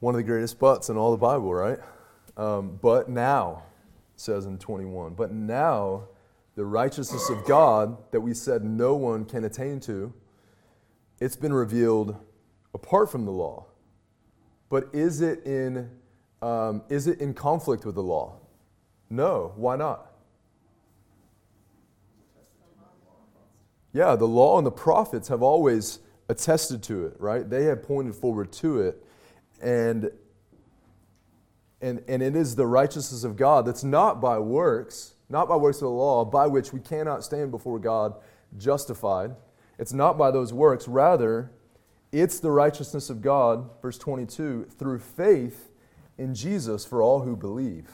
[0.00, 1.78] One of the greatest buts in all the Bible, right?
[2.36, 3.62] Um, but now,
[4.16, 6.08] says in 21, but now
[6.56, 10.12] the righteousness of God that we said no one can attain to,
[11.20, 12.16] it's been revealed
[12.74, 13.66] apart from the law.
[14.68, 15.90] But is it in,
[16.42, 18.36] um, is it in conflict with the law?
[19.10, 19.52] No.
[19.56, 20.06] Why not?
[23.92, 27.48] Yeah, the law and the prophets have always attested to it, right?
[27.48, 29.04] They have pointed forward to it.
[29.60, 30.10] And,
[31.80, 35.78] and, and it is the righteousness of God that's not by works, not by works
[35.78, 38.14] of the law, by which we cannot stand before God
[38.56, 39.34] justified.
[39.78, 40.88] It's not by those works.
[40.88, 41.50] Rather,
[42.12, 45.70] it's the righteousness of God, verse 22, through faith
[46.18, 47.88] in Jesus for all who believe.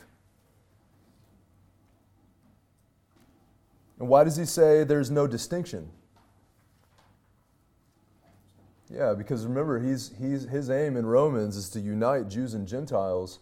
[3.98, 5.90] And why does he say there's no distinction?
[8.90, 13.40] Yeah, because remember, he's, he's, his aim in Romans is to unite Jews and Gentiles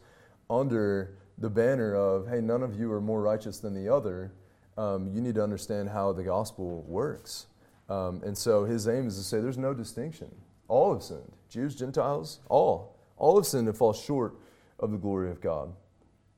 [0.48, 4.32] under the banner of, hey, none of you are more righteous than the other.
[4.78, 7.46] Um, you need to understand how the gospel works.
[7.88, 10.34] Um, and so his aim is to say there's no distinction.
[10.68, 12.98] All have sinned Jews, Gentiles, all.
[13.16, 14.36] All have sinned and fall short
[14.80, 15.72] of the glory of God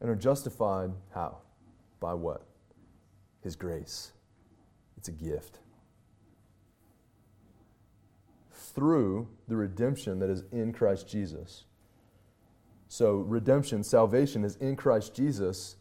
[0.00, 1.38] and are justified how?
[2.00, 2.42] By what?
[3.42, 4.12] His grace.
[4.96, 5.60] It's a gift.
[8.76, 11.64] Through the redemption that is in Christ Jesus.
[12.88, 15.76] So, redemption, salvation is in Christ Jesus.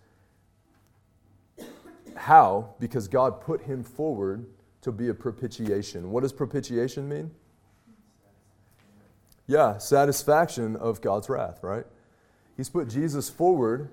[2.16, 2.74] How?
[2.80, 4.46] Because God put him forward
[4.82, 6.10] to be a propitiation.
[6.10, 7.32] What does propitiation mean?
[9.46, 11.86] Yeah, satisfaction of God's wrath, right?
[12.56, 13.90] He's put Jesus forward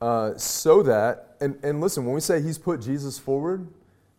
[0.00, 3.68] uh, so that, and, and listen, when we say he's put Jesus forward,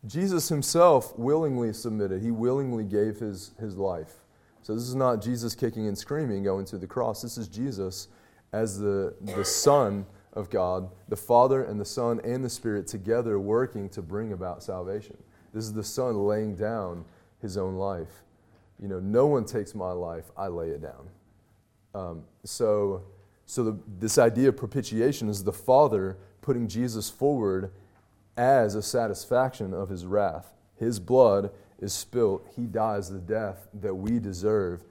[0.05, 2.21] Jesus himself willingly submitted.
[2.21, 4.13] He willingly gave his, his life.
[4.61, 7.21] So this is not Jesus kicking and screaming going to the cross.
[7.21, 8.07] This is Jesus
[8.51, 13.39] as the, the Son of God, the Father and the Son and the Spirit together
[13.39, 15.17] working to bring about salvation.
[15.53, 17.05] This is the Son laying down
[17.41, 18.23] his own life.
[18.81, 21.09] You know, no one takes my life, I lay it down.
[21.93, 23.03] Um, so
[23.45, 27.71] so the, this idea of propitiation is the Father putting Jesus forward
[28.37, 30.53] as a satisfaction of his wrath.
[30.75, 32.47] His blood is spilt.
[32.55, 34.83] He dies the death that we deserve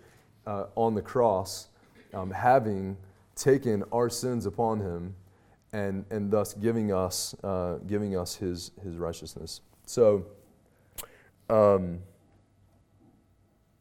[0.47, 1.69] uh, on the cross,
[2.15, 2.97] um, having
[3.35, 5.15] taken our sins upon him
[5.73, 9.63] and, and thus giving us, uh, giving us his, his righteousness.
[9.87, 10.27] So,
[11.49, 12.01] um,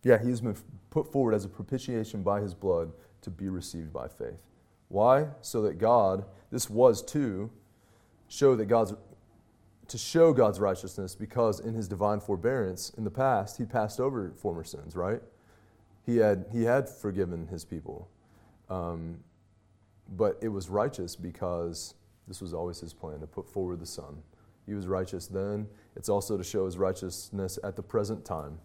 [0.04, 0.56] yeah, he's been
[0.90, 4.40] put forward as a propitiation by his blood to be received by faith.
[4.88, 5.28] Why?
[5.42, 7.52] So that God, this was to
[8.28, 8.94] show that God's
[9.92, 14.32] to show God's righteousness because in his divine forbearance in the past he passed over
[14.36, 15.22] former sins, right?
[16.06, 18.10] He had he had forgiven his people.
[18.70, 19.20] Um,
[20.16, 21.94] but it was righteous because
[22.28, 24.24] this was always his plan to put forward the Son.
[24.66, 25.68] He was righteous then.
[25.96, 28.60] It's also to show his righteousness at the present time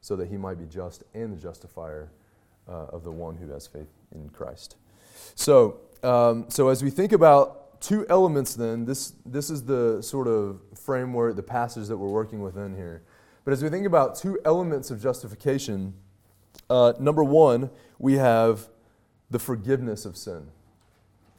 [0.00, 2.10] so that he might be just and the justifier
[2.68, 4.76] uh, of the one who has faith in Christ.
[5.34, 10.26] So, um, so as we think about two elements, then this this is the sort
[10.26, 13.02] of framework, the passage that we're working within here.
[13.44, 15.92] But as we think about two elements of justification,
[16.70, 18.68] uh, number one, we have
[19.30, 20.46] the forgiveness of sin.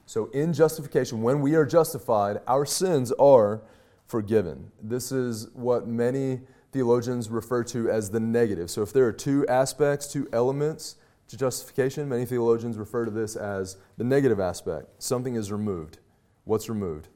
[0.06, 3.62] So, in justification, when we are justified, our sins are
[4.06, 4.72] forgiven.
[4.84, 6.42] This is what many
[6.72, 8.70] theologians refer to as the negative.
[8.70, 10.98] So, if there are two aspects, two elements
[11.30, 15.02] to justification, many theologians refer to this as the negative aspect.
[15.02, 15.98] Something is removed.
[16.46, 17.10] What's removed?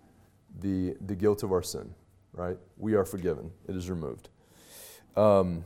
[0.59, 1.93] The, the guilt of our sin,
[2.33, 2.57] right?
[2.77, 3.51] We are forgiven.
[3.67, 4.29] It is removed.
[5.15, 5.63] Um,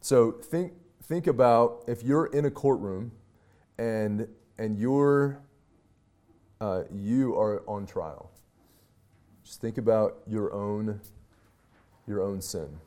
[0.00, 0.72] so think,
[1.04, 3.12] think about if you're in a courtroom
[3.78, 4.28] and,
[4.58, 5.40] and you're,
[6.60, 8.30] uh, you are on trial.
[9.44, 11.00] Just think about your own,
[12.08, 12.80] your own sin,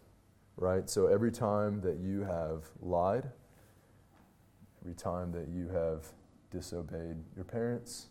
[0.58, 0.90] right?
[0.90, 3.30] So every time that you have lied,
[4.82, 6.08] every time that you have
[6.52, 8.08] disobeyed your parents,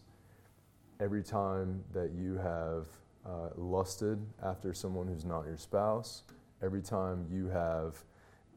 [1.00, 2.86] every time that you have
[3.26, 6.22] uh, lusted after someone who's not your spouse,
[6.62, 7.96] every time you have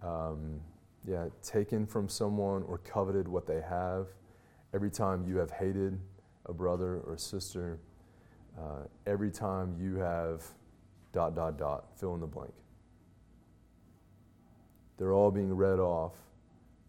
[0.01, 0.59] um,
[1.07, 4.07] yeah, taken from someone or coveted what they have,
[4.73, 5.99] every time you have hated
[6.45, 7.79] a brother or sister,
[8.59, 10.43] uh, every time you have
[11.13, 12.53] dot, dot, dot, fill in the blank.
[14.97, 16.13] They're all being read off,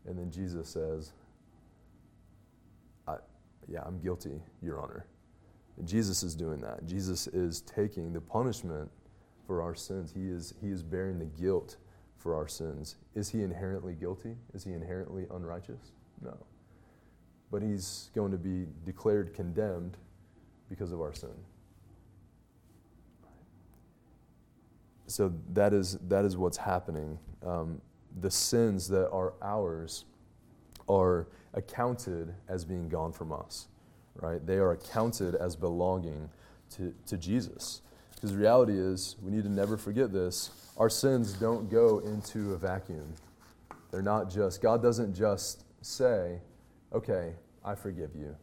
[0.07, 1.13] and then Jesus says,
[3.69, 5.07] Yeah, I'm guilty, Your Honor.
[5.85, 6.87] Jesus is doing that.
[6.87, 8.91] Jesus is taking the punishment
[9.47, 10.13] for our sins.
[10.15, 11.77] He is, he is bearing the guilt
[12.19, 12.97] for our sins.
[13.15, 14.37] Is he inherently guilty?
[14.55, 15.93] Is he inherently unrighteous?
[16.21, 16.37] No.
[17.51, 19.97] But he's going to be declared condemned
[20.69, 21.35] because of our sin.
[25.07, 27.19] So that is, that is what's happening.
[27.45, 27.81] Um,
[28.21, 30.05] the sins that are ours
[30.89, 33.69] are accounted as being gone from us,
[34.17, 34.45] right?
[34.45, 36.29] They are accounted as belonging
[36.77, 37.83] to, to Jesus.
[38.15, 42.55] Because the reality is, we need to never forget this our sins don't go into
[42.55, 43.13] a vacuum.
[43.91, 46.41] They're not just, God doesn't just say,
[46.95, 47.35] okay,
[47.65, 48.35] I forgive you.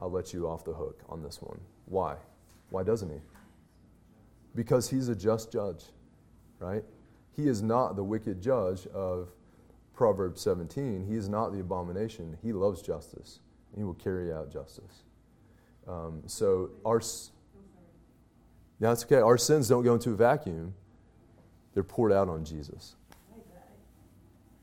[0.00, 1.60] I'll let you off the hook on this one.
[1.86, 2.16] Why?
[2.70, 3.20] Why doesn't He?
[4.56, 5.84] Because He's a just judge,
[6.58, 6.82] right?
[7.36, 9.28] He is not the wicked judge of
[9.94, 11.06] Proverbs 17.
[11.06, 12.36] He is not the abomination.
[12.42, 13.38] He loves justice.
[13.76, 15.04] He will carry out justice.
[15.88, 17.00] Um, so our
[18.78, 19.16] yeah, that's okay.
[19.20, 20.74] Our sins don't go into a vacuum.
[21.74, 22.96] They're poured out on Jesus.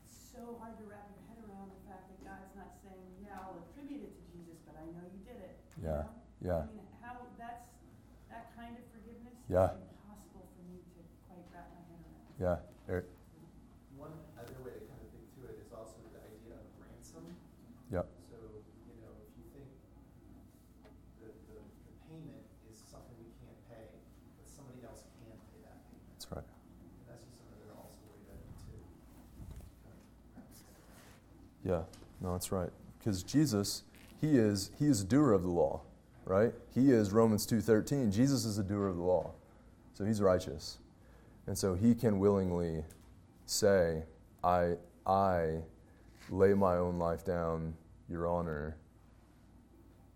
[0.04, 3.40] It's so hard to wrap your head around the fact that God's not saying, "Yeah,
[3.42, 6.04] I'll attribute it to Jesus, but I know you did it." Yeah,
[6.40, 6.64] yeah.
[6.64, 7.66] I mean, how that's
[8.30, 9.74] that kind of forgiveness Yeah.
[9.74, 12.62] is impossible for me to quite wrap my head around.
[12.62, 13.08] Yeah, Eric.
[13.98, 17.24] One other way to kind of think to it is also the idea of ransom.
[17.92, 18.06] Yep.
[18.30, 19.68] So, you know, if you think
[21.20, 23.92] the, the, the payment is something we can't pay,
[24.38, 26.06] but somebody else can pay that payment.
[26.16, 26.46] That's right.
[26.48, 28.72] And that's just another also way to, to
[29.84, 30.06] kind of
[30.40, 31.49] wrap your head around.
[31.64, 31.82] Yeah,
[32.20, 32.70] no, that's right.
[32.98, 33.82] Because Jesus,
[34.20, 35.80] he is he is a doer of the law,
[36.24, 36.52] right?
[36.74, 38.10] He is Romans two thirteen.
[38.10, 39.32] Jesus is a doer of the law,
[39.94, 40.78] so he's righteous,
[41.46, 42.84] and so he can willingly
[43.46, 44.04] say,
[44.42, 45.62] "I I
[46.30, 47.74] lay my own life down,
[48.08, 48.76] Your Honor,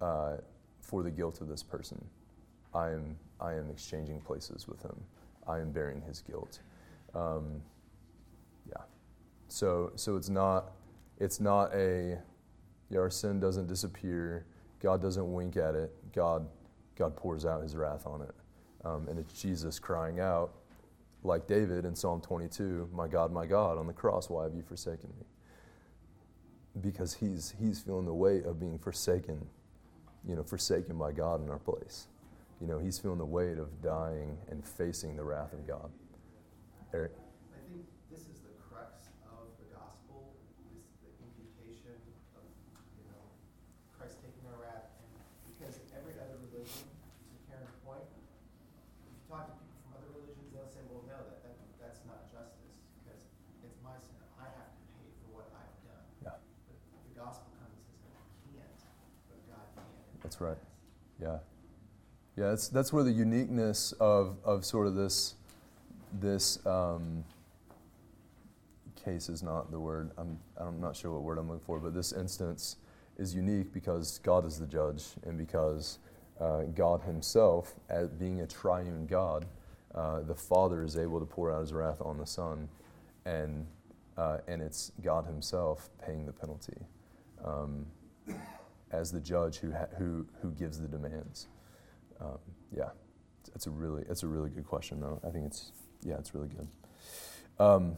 [0.01, 0.37] uh,
[0.81, 2.03] for the guilt of this person.
[2.75, 4.97] I am I am exchanging places with him.
[5.47, 6.61] I am bearing his guilt."
[7.15, 7.63] Um,
[8.69, 8.83] yeah.
[9.49, 10.73] So so it's not
[11.19, 12.19] it's not a
[12.91, 14.47] yeah, our sin doesn't disappear.
[14.81, 15.93] God doesn't wink at it.
[16.13, 16.47] God
[16.97, 18.35] God pours out His wrath on it,
[18.85, 20.53] um, and it's Jesus crying out,
[21.23, 24.63] like David in Psalm 22, "My God, my God, on the cross, why have you
[24.63, 25.27] forsaken me?"
[26.81, 29.47] Because he's he's feeling the weight of being forsaken,
[30.27, 32.09] you know, forsaken by God in our place.
[32.61, 35.91] You know, he's feeling the weight of dying and facing the wrath of God.
[36.95, 37.13] Eric.
[37.51, 40.31] I think this is the crux of the gospel,
[40.71, 41.99] is the imputation
[42.39, 42.47] of,
[42.95, 43.21] you know,
[43.99, 44.87] Christ taking our wrath.
[45.03, 45.11] And
[45.51, 50.55] because every other religion, to Karen's point, if you talk to people from other religions,
[50.55, 53.27] they'll say, well, no, that, that that's not justice because
[53.67, 54.15] it's my sin.
[54.39, 56.07] I have to pay for what I've done.
[56.23, 56.39] Yeah.
[56.71, 58.79] But the gospel comes and says, no, I can't,
[59.27, 59.85] but God can.
[60.23, 60.63] That's right.
[61.19, 61.43] Yeah.
[62.37, 65.35] Yeah, that's, that's where the uniqueness of, of sort of this,
[66.21, 67.25] this um,
[69.05, 70.11] case is not the word.
[70.19, 72.77] I'm, I'm not sure what word I'm looking for, but this instance
[73.19, 75.99] is unique because God is the judge and because
[76.41, 79.47] uh, God Himself, as being a triune God,
[79.95, 82.69] uh, the Father is able to pour out His wrath on the Son,
[83.27, 83.65] and,
[84.17, 86.79] uh, and it's God Himself paying the penalty
[87.45, 87.87] um,
[88.91, 91.47] as the judge who, ha- who, who gives the demands.
[92.21, 92.39] Um,
[92.71, 92.91] yeah,
[93.55, 95.21] it's a really it's a really good question though.
[95.27, 96.69] I think it's yeah, it's really good.
[97.59, 97.97] Um,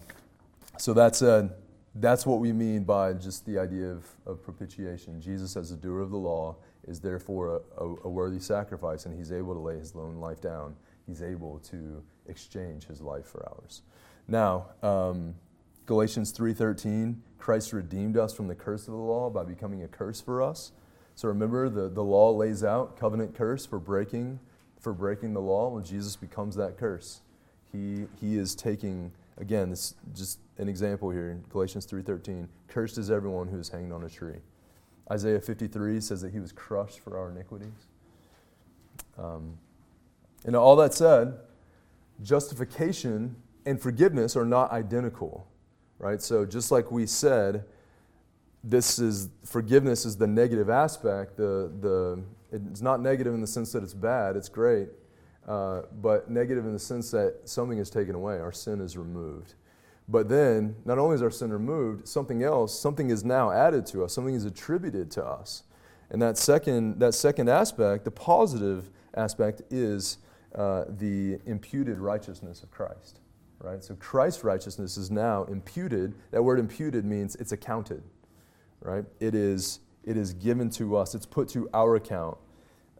[0.78, 1.48] so that's uh,
[1.94, 5.20] that's what we mean by just the idea of, of propitiation.
[5.20, 6.56] Jesus, as the doer of the law,
[6.86, 10.40] is therefore a, a, a worthy sacrifice, and he's able to lay his own life
[10.40, 10.76] down.
[11.06, 13.82] He's able to exchange his life for ours.
[14.28, 15.34] Now, um,
[15.86, 19.88] Galatians three thirteen, Christ redeemed us from the curse of the law by becoming a
[19.88, 20.72] curse for us.
[21.16, 24.38] So remember, the, the law lays out covenant curse for breaking,
[24.78, 25.70] for breaking the law.
[25.70, 27.22] When Jesus becomes that curse,
[27.72, 33.10] he, he is taking, again, this just an example here, in Galatians 3.13, cursed is
[33.10, 34.40] everyone who is hanged on a tree.
[35.10, 37.86] Isaiah 53 says that he was crushed for our iniquities.
[39.18, 39.56] Um,
[40.44, 41.38] and all that said,
[42.22, 45.46] justification and forgiveness are not identical,
[45.98, 46.20] right?
[46.20, 47.64] So just like we said,
[48.68, 51.36] this is forgiveness is the negative aspect.
[51.36, 54.36] The the it's not negative in the sense that it's bad.
[54.36, 54.88] It's great,
[55.46, 58.38] uh, but negative in the sense that something is taken away.
[58.38, 59.54] Our sin is removed.
[60.08, 64.04] But then, not only is our sin removed, something else, something is now added to
[64.04, 64.12] us.
[64.12, 65.64] Something is attributed to us.
[66.10, 70.18] And that second, that second aspect, the positive aspect, is
[70.54, 73.18] uh, the imputed righteousness of Christ.
[73.58, 73.82] Right?
[73.82, 76.14] So Christ's righteousness is now imputed.
[76.30, 78.02] That word imputed means it's accounted.
[78.80, 79.04] Right?
[79.20, 82.38] It is, it is given to us, it's put to our account.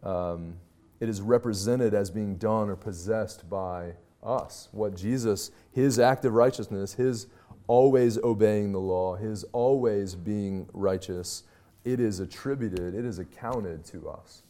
[0.03, 0.55] Um,
[0.99, 4.67] it is represented as being done or possessed by us.
[4.71, 7.27] What Jesus, his act of righteousness, his
[7.67, 11.43] always obeying the law, his always being righteous,
[11.85, 14.43] it is attributed, it is accounted to us.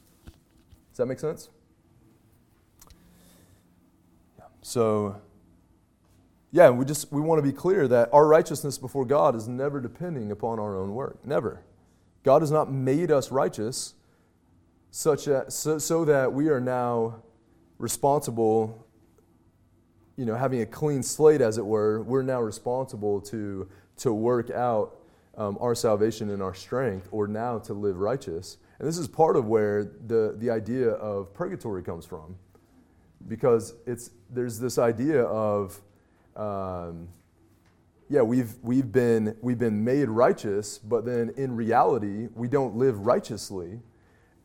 [0.89, 1.49] Does that make sense?
[4.39, 4.45] Yeah.
[4.61, 5.21] So,
[6.51, 9.79] yeah, we just we want to be clear that our righteousness before God is never
[9.79, 11.25] depending upon our own work.
[11.25, 11.61] Never.
[12.23, 13.93] God has not made us righteous
[14.91, 17.21] such as, so, so that we are now
[17.77, 18.87] responsible
[20.17, 24.49] you know, having a clean slate, as it were, we're now responsible to, to work
[24.49, 24.97] out
[25.37, 28.57] um, our salvation in our strength or now to live righteous.
[28.79, 32.35] And this is part of where the, the idea of purgatory comes from.
[33.27, 35.79] Because it's, there's this idea of,
[36.37, 37.09] um,
[38.09, 43.05] yeah, we've, we've, been, we've been made righteous, but then in reality, we don't live
[43.05, 43.81] righteously.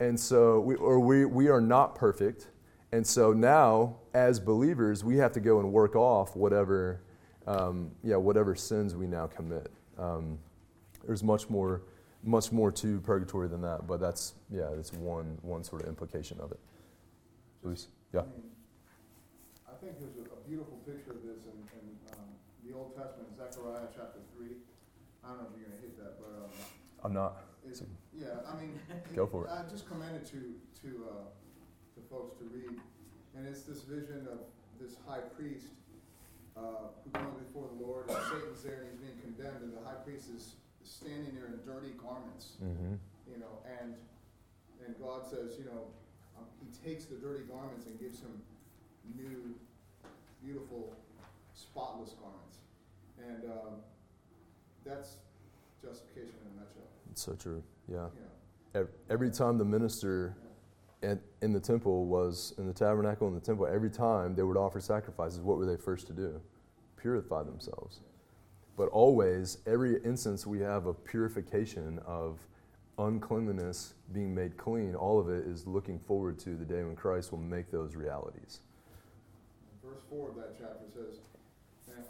[0.00, 2.48] And so, we, or we, we are not perfect.
[2.90, 7.00] And so now, as believers, we have to go and work off whatever,
[7.46, 9.70] um, yeah, whatever sins we now commit.
[9.98, 10.38] Um,
[11.06, 11.82] there's much more,
[12.22, 16.38] much more to purgatory than that, but that's yeah, that's one one sort of implication
[16.40, 16.60] of it.
[17.62, 18.20] Luis, yeah.
[19.66, 22.28] I, think there's a, beautiful picture of this in, in um,
[22.66, 24.58] the Old Testament, Zechariah chapter three.
[25.22, 26.50] I don't know if you're going to hit that, but um,
[27.06, 27.46] I'm not.
[28.10, 28.74] yeah, I mean,
[29.14, 29.54] go for it.
[29.54, 30.90] I just commended to to.
[31.06, 31.22] Uh,
[32.12, 32.76] folks to read.
[33.32, 34.44] And it's this vision of
[34.76, 35.72] this high priest
[36.56, 39.80] uh, who comes before the Lord, and Satan's there, and he's being condemned, and the
[39.80, 43.00] high priest is standing there in dirty garments, mm-hmm.
[43.24, 43.96] you know, and
[44.84, 45.88] and God says, you know,
[46.36, 48.34] um, He takes the dirty garments and gives him
[49.16, 49.54] new,
[50.44, 50.92] beautiful,
[51.54, 52.61] spotless garments,
[53.28, 53.74] and um,
[54.84, 55.16] that's
[55.82, 56.88] justification in a nutshell.
[57.10, 57.62] It's so true.
[57.90, 58.06] Yeah.
[58.74, 58.82] yeah.
[59.10, 60.36] Every time the minister
[61.02, 64.56] at, in the temple was, in the tabernacle in the temple, every time they would
[64.56, 66.40] offer sacrifices, what were they first to do?
[66.96, 68.00] Purify themselves.
[68.76, 72.38] But always, every instance we have of purification, of
[72.98, 77.32] uncleanliness being made clean, all of it is looking forward to the day when Christ
[77.32, 78.60] will make those realities.
[79.84, 81.18] Verse 4 of that chapter says,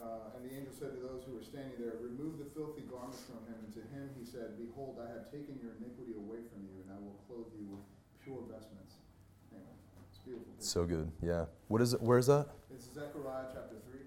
[0.03, 3.23] uh, And the angel said to those who were standing there, Remove the filthy garments
[3.27, 3.59] from him.
[3.63, 6.89] And to him he said, Behold, I have taken your iniquity away from you, and
[6.95, 7.85] I will clothe you with
[8.23, 9.03] pure vestments.
[9.51, 9.75] Anyway,
[10.11, 10.53] it's beautiful.
[10.59, 11.47] So good, yeah.
[11.69, 12.01] What is it?
[12.03, 12.47] Where is that?
[12.71, 14.01] It's Zechariah chapter 3.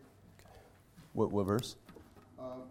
[1.14, 1.76] What, what verse?
[2.40, 2.64] Uh,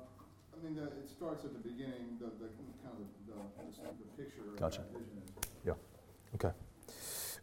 [0.53, 2.49] I mean, the, it starts at the beginning, the, the
[2.83, 4.81] kind of the, the, the picture gotcha.
[4.81, 5.23] of that vision.
[5.65, 5.73] Yeah,
[6.37, 6.55] okay.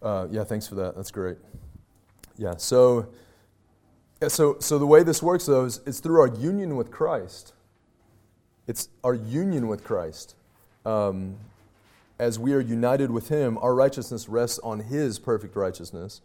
[0.01, 0.95] Uh, yeah, thanks for that.
[0.95, 1.37] That's great.
[2.37, 3.07] Yeah, so,
[4.21, 7.53] yeah, so, so the way this works, though, is it's through our union with Christ.
[8.67, 10.35] It's our union with Christ.
[10.85, 11.37] Um,
[12.19, 16.21] as we are united with Him, our righteousness rests on His perfect righteousness.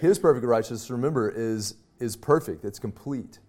[0.00, 3.40] His perfect righteousness, remember, is, is perfect, it's complete.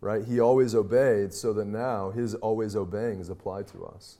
[0.00, 0.24] Right?
[0.24, 4.16] He always obeyed, so that now His always obeying is applied to us.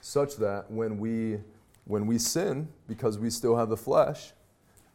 [0.00, 1.38] Such that when we,
[1.86, 4.32] when we sin, because we still have the flesh,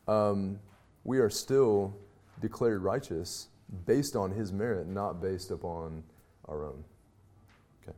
[0.08, 0.62] um,
[1.04, 1.94] we are still
[2.40, 3.50] declared righteous
[3.86, 6.04] based on His merit, not based upon
[6.48, 6.84] our own.
[7.84, 7.98] Okay.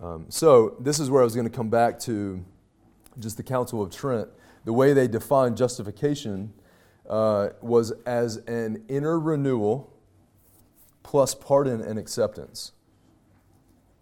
[0.00, 2.44] Um, so, this is where I was going to come back to
[3.18, 4.28] just the Council of Trent,
[4.64, 6.52] the way they defined justification
[7.08, 9.92] uh, was as an inner renewal
[11.02, 12.72] plus pardon and acceptance.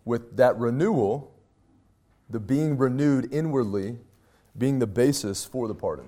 [0.04, 1.34] With that renewal,
[2.30, 3.98] the being renewed inwardly
[4.56, 6.06] being the basis for the pardon.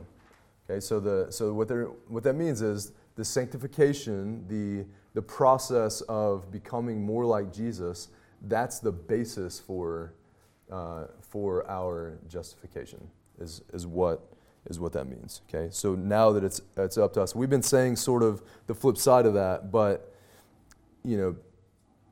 [0.68, 1.68] Okay, so, the, so what,
[2.10, 8.08] what that means is the sanctification, the, the process of becoming more like Jesus,
[8.42, 10.14] that's the basis for
[10.70, 13.06] uh, for our justification,
[13.40, 14.32] is, is, what,
[14.68, 15.42] is what that means.
[15.48, 18.74] Okay, so now that it's, it's up to us, we've been saying sort of the
[18.74, 20.14] flip side of that, but
[21.04, 21.36] you know,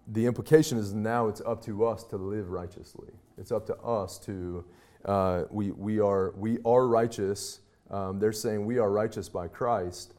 [0.08, 3.08] the implication is now it's up to us to live righteously.
[3.38, 4.64] It's up to us to,
[5.04, 7.60] uh, we, we, are, we are righteous.
[7.90, 10.14] Um, they're saying we are righteous by Christ.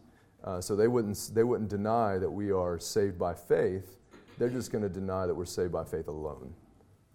[0.45, 3.97] Uh, so they wouldn't, they wouldn't deny that we are saved by faith.
[4.37, 6.53] They're just going to deny that we're saved by faith alone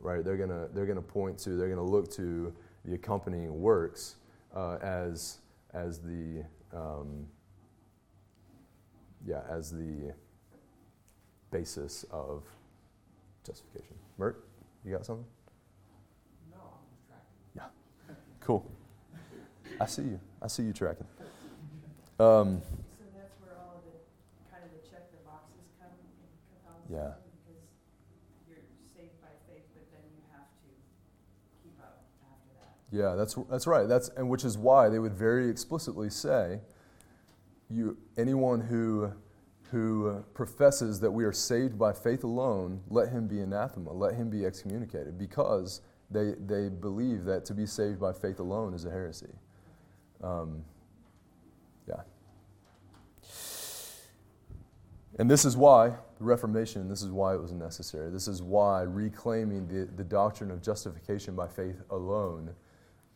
[0.03, 0.25] right?
[0.25, 2.53] They're gonna they're gonna point to they're gonna look to
[2.85, 4.17] the accompanying works
[4.55, 5.39] uh, as
[5.75, 7.27] as the um,
[9.27, 10.13] yeah as the
[11.51, 12.45] basis of
[13.45, 13.97] justification.
[14.19, 14.45] Mert,
[14.85, 15.27] you got something?
[16.51, 17.69] No, I'm just tracking.
[18.09, 18.15] Yeah.
[18.41, 18.71] Cool.
[19.81, 20.21] I see you.
[20.43, 21.07] I see you tracking.
[22.19, 23.97] Um, So that's where all of the,
[24.53, 26.09] kind of the check the boxes come in
[26.91, 27.13] Yeah.
[27.47, 27.63] Because
[28.49, 28.59] you're
[28.97, 30.69] saved by faith, but then you have to
[31.63, 32.97] keep up after that.
[32.97, 33.89] yeah, that's that's right.
[33.89, 36.61] That's and which is why they would very explicitly say,
[37.71, 39.13] you anyone who
[39.71, 44.29] who professes that we are saved by faith alone, let him be anathema, let him
[44.29, 48.91] be excommunicated, because they they believe that to be saved by faith alone is a
[48.91, 49.31] heresy.
[50.25, 50.65] Um,
[51.89, 52.03] yeah.
[55.19, 58.11] And this is why the Reformation, this is why it was necessary.
[58.11, 62.51] This is why reclaiming the, the doctrine of justification by faith alone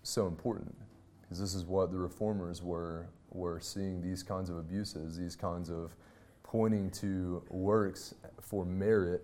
[0.03, 0.75] so important.
[1.21, 5.69] Because this is what the reformers were, were seeing these kinds of abuses, these kinds
[5.69, 5.95] of
[6.43, 9.23] pointing to works for merit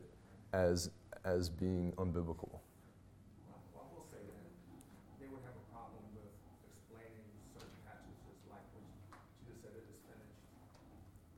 [0.53, 0.91] as,
[1.25, 2.61] as being unbiblical.
[3.49, 4.45] Well, I will say that
[5.21, 6.29] they would have a problem with
[6.69, 7.25] explaining
[7.57, 8.85] certain passages like when
[9.41, 10.37] Jesus said it is finished,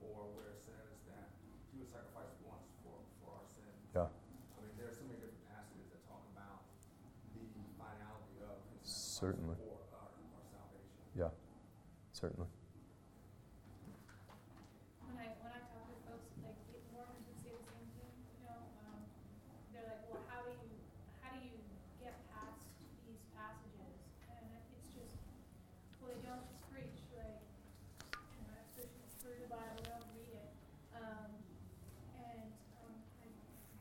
[0.02, 1.30] or where it says that
[1.70, 3.74] he was sacrificed once for, for our sins.
[3.92, 4.08] Yeah.
[4.08, 6.62] I mean, there are so many different passages that talk about
[7.36, 7.42] the
[7.76, 9.60] finality of his Certainly.
[9.60, 10.96] sacrifice for our, our salvation.
[11.12, 11.28] Yeah,
[12.16, 12.48] certainly.
[15.04, 18.16] When I, when I talk with folks, like the Mormons would say the same thing,
[18.32, 18.56] you know,
[18.88, 19.04] um,
[19.76, 20.72] they're like, well, how do you,
[21.20, 21.60] how do you
[22.00, 22.64] get past
[23.04, 24.00] these passages?
[24.32, 25.20] And it's just,
[26.00, 27.44] well, they don't just preach, like,
[28.40, 30.50] you know, especially through the Bible, they don't read it.
[30.96, 31.28] Um,
[32.16, 32.48] and,
[32.80, 33.28] um, I,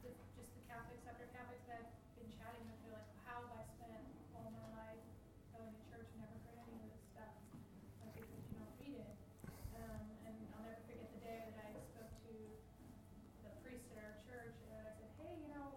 [0.03, 3.55] the, just the Catholics, after Catholics that I've been chatting with, they're like, how have
[3.55, 4.03] I spent
[4.35, 4.99] all my life
[5.55, 7.31] going to church and never heard any of this stuff?
[8.03, 9.15] Like, because you don't read it.
[9.77, 12.33] Um, and I'll never forget the day that I spoke to
[13.41, 15.73] the priest at our church, and I said, hey, you know,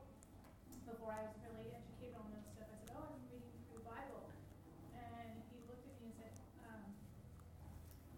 [0.85, 3.87] before I was really educated on this stuff, I said, oh, I'm reading through the
[3.89, 4.29] Bible.
[4.93, 6.35] And he looked at me and said,
[6.69, 6.85] um,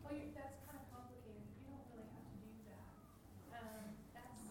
[0.02, 1.46] well, you that's kind of complicated.
[1.62, 2.82] You don't really have to do that.
[3.54, 4.42] Um, that's,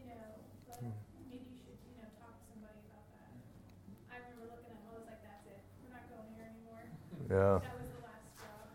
[0.00, 0.24] you know,
[0.64, 0.80] but
[1.28, 3.28] maybe you should, you know, talk to somebody about that.
[4.08, 5.60] I remember looking at him, I was like, that's it.
[5.84, 6.84] We're not going here anymore.
[7.28, 8.72] Yeah, That was the last straw.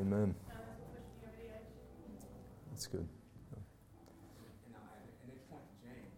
[0.00, 0.28] amen.
[0.48, 1.72] Now that's what pushed me over the edge.
[2.72, 3.08] That's good.
[3.08, 6.12] And, uh, and, and they point to James,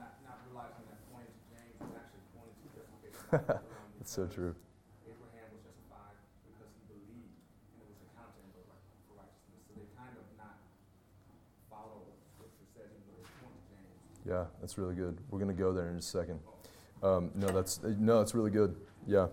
[0.00, 3.60] not, not realizing that pointing to James is actually pointing to justification.
[4.00, 4.54] That's so true.
[5.04, 6.16] Abraham was justified
[6.48, 7.36] because he believed,
[7.76, 9.60] and it was accounted to for righteousness.
[9.68, 10.56] So they kind of not
[11.68, 14.24] follow what Scripture says, even though they point to James.
[14.24, 15.20] Yeah, that's really good.
[15.28, 16.40] We're going to go there in just a second.
[17.04, 18.72] Um, no, that's no, that's really good.
[19.06, 19.28] Yeah,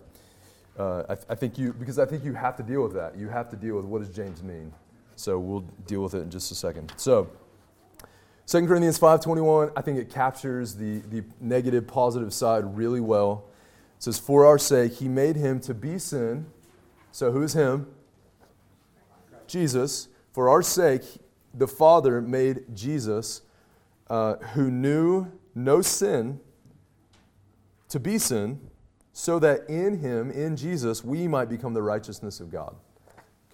[0.78, 3.16] uh, I, th- I think you because I think you have to deal with that.
[3.16, 4.68] You have to deal with what does James mean.
[5.16, 6.92] So we'll deal with it in just a second.
[6.98, 7.30] So,
[8.48, 9.70] 2 Corinthians five twenty one.
[9.78, 13.46] I think it captures the the negative positive side really well.
[13.96, 16.46] It says, "For our sake, He made Him to be sin."
[17.12, 17.86] So who is Him?
[19.46, 20.08] Jesus.
[20.32, 21.02] For our sake,
[21.52, 23.42] the Father made Jesus,
[24.10, 26.40] uh, who knew no sin,
[27.88, 28.60] to be sin,
[29.12, 32.74] so that in him, in Jesus, we might become the righteousness of God.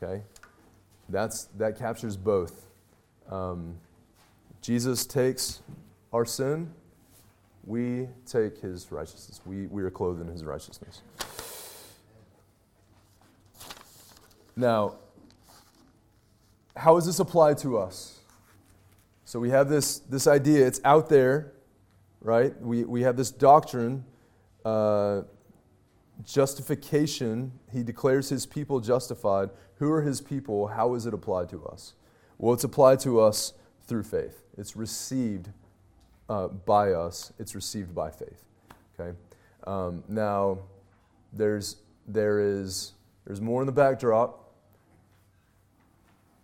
[0.03, 0.23] Okay?
[1.11, 2.67] That's, that captures both.
[3.31, 3.77] Um,
[4.63, 5.61] Jesus takes
[6.15, 6.73] our sin,
[7.65, 9.41] we take his righteousness.
[9.45, 11.03] We, we are clothed in his righteousness.
[14.57, 14.97] Now,
[16.77, 18.19] how is this applied to us?
[19.25, 21.53] So we have this, this idea, it's out there,
[22.21, 22.59] right?
[22.61, 24.05] We, we have this doctrine,
[24.65, 25.23] uh,
[26.25, 27.53] justification.
[27.73, 29.51] He declares his people justified.
[29.77, 30.67] Who are his people?
[30.67, 31.95] How is it applied to us?
[32.39, 33.53] Well, it's applied to us
[33.87, 34.43] through faith.
[34.59, 35.51] It's received
[36.31, 38.45] uh, by us, it's received by faith.
[38.99, 39.17] Okay?
[39.65, 40.59] Um, now,
[41.33, 41.77] there's,
[42.07, 42.93] there is,
[43.27, 44.41] there's more in the backdrop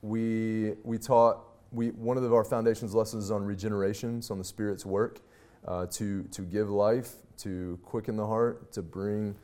[0.02, 1.40] we, we taught
[1.72, 5.20] we, one of our foundations lessons is on regeneration, so on the Spirit's work
[5.66, 9.34] uh, to, to give life, to quicken the heart, to bring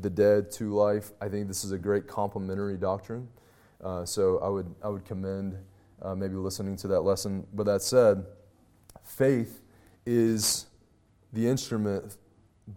[0.00, 1.12] the dead to life.
[1.20, 3.28] I think this is a great complementary doctrine.
[3.82, 5.56] Uh, so I would, I would commend
[6.02, 7.46] uh, maybe listening to that lesson.
[7.52, 8.24] But that said,
[9.04, 9.60] faith
[10.08, 10.64] is
[11.34, 12.16] the instrument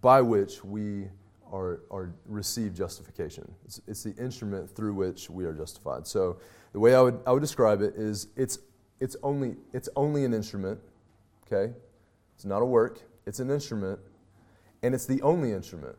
[0.02, 1.08] by which we
[1.50, 3.50] are, are receive justification.
[3.64, 6.06] It's, it's the instrument through which we are justified.
[6.06, 6.40] So
[6.74, 8.60] the way I would, I would describe it is it's,
[9.00, 10.78] it's, only, it's only an instrument,
[11.48, 11.74] okay?
[12.36, 14.00] It's not a work, it's an instrument,
[14.84, 15.96] and it's the only instrument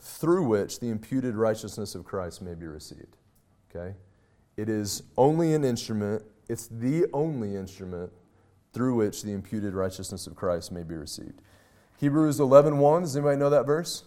[0.00, 3.16] through which the imputed righteousness of Christ may be received,
[3.70, 3.94] okay?
[4.56, 8.12] It is only an instrument, it's the only instrument
[8.72, 11.40] through which the imputed righteousness of Christ may be received.
[11.98, 14.04] Hebrews 11.1, does anybody know that verse?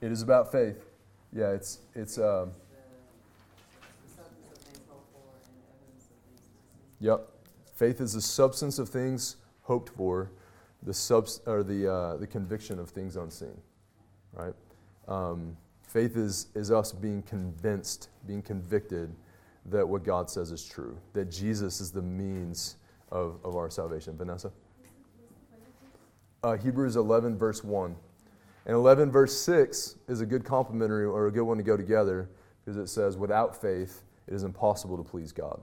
[0.00, 0.84] It is about faith.
[1.32, 2.18] Yeah, it's it's.
[2.18, 2.50] Um,
[7.02, 7.28] Yep.
[7.74, 10.30] Faith is the substance of things hoped for,
[10.84, 13.60] the subs or the uh, the conviction of things unseen.
[14.32, 14.54] Right.
[15.08, 15.56] Um,
[15.88, 19.12] faith is is us being convinced, being convicted
[19.66, 22.76] that what God says is true, that Jesus is the means
[23.10, 24.16] of, of our salvation.
[24.16, 24.50] Vanessa?
[26.42, 27.94] Uh, Hebrews 11, verse 1.
[28.66, 32.28] And 11, verse 6 is a good complementary or a good one to go together
[32.64, 35.60] because it says, without faith, it is impossible to please God.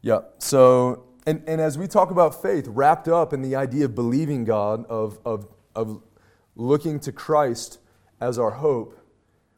[0.00, 3.94] Yeah, so, and, and as we talk about faith, wrapped up in the idea of
[3.94, 6.02] believing God, of, of, of
[6.54, 7.80] looking to Christ
[8.20, 8.98] as our hope,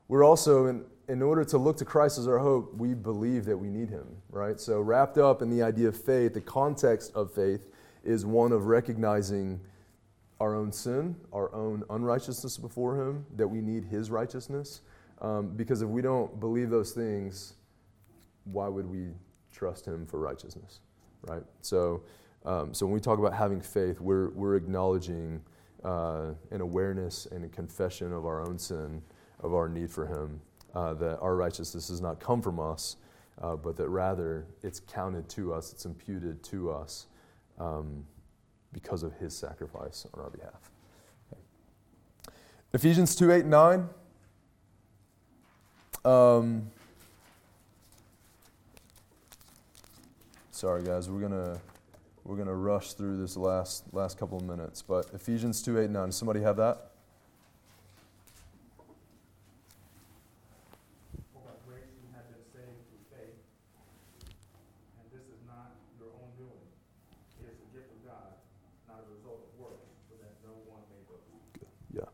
[0.09, 3.57] we're also, in, in order to look to Christ as our hope, we believe that
[3.57, 4.61] we need Him, right?
[4.61, 7.67] So, wrapped up in the idea of faith, the context of faith
[8.05, 9.61] is one of recognizing
[10.39, 14.83] our own sin, our own unrighteousness before Him, that we need His righteousness.
[15.21, 17.55] Um, because if we don't believe those things,
[18.45, 19.09] why would we
[19.53, 20.79] trust Him for righteousness,
[21.23, 21.43] right?
[21.61, 22.03] So,
[22.45, 25.43] um, so when we talk about having faith, we're, we're acknowledging
[25.83, 29.03] uh, an awareness and a confession of our own sin,
[29.41, 30.41] of our need for Him,
[30.75, 32.97] uh, that our righteousness does not come from us,
[33.41, 37.07] uh, but that rather it's counted to us, it's imputed to us
[37.59, 38.05] um,
[38.73, 40.71] because of His sacrifice on our behalf.
[41.33, 41.41] Okay.
[42.73, 43.89] Ephesians 2 8 and 9.
[46.03, 46.71] Um,
[50.51, 51.61] sorry, guys, we're gonna
[52.25, 54.83] we're gonna rush through this last last couple of minutes.
[54.83, 56.07] But Ephesians two eight nine.
[56.07, 56.93] Does somebody have that?
[61.33, 63.41] For by grace you have been saved through faith,
[65.01, 66.64] and this is not your own doing.
[67.41, 68.33] It is a gift of God,
[68.89, 71.29] not a result of works, so that no one may boast.
[71.93, 72.09] Yeah.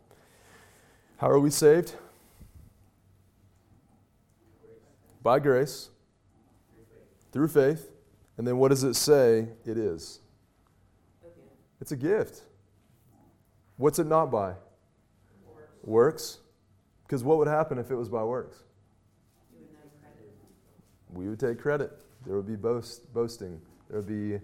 [1.16, 1.94] How are we saved?
[5.22, 5.88] By grace,
[7.32, 7.90] through faith.
[8.38, 10.20] And then what does it say it is?
[11.80, 12.42] It's a gift.
[13.76, 14.54] What's it not by?
[15.82, 16.38] Works.
[17.04, 18.58] Because what would happen if it was by works?
[21.12, 21.92] We would take credit.
[22.26, 23.60] There would be boast, boasting.
[23.88, 24.40] There would be,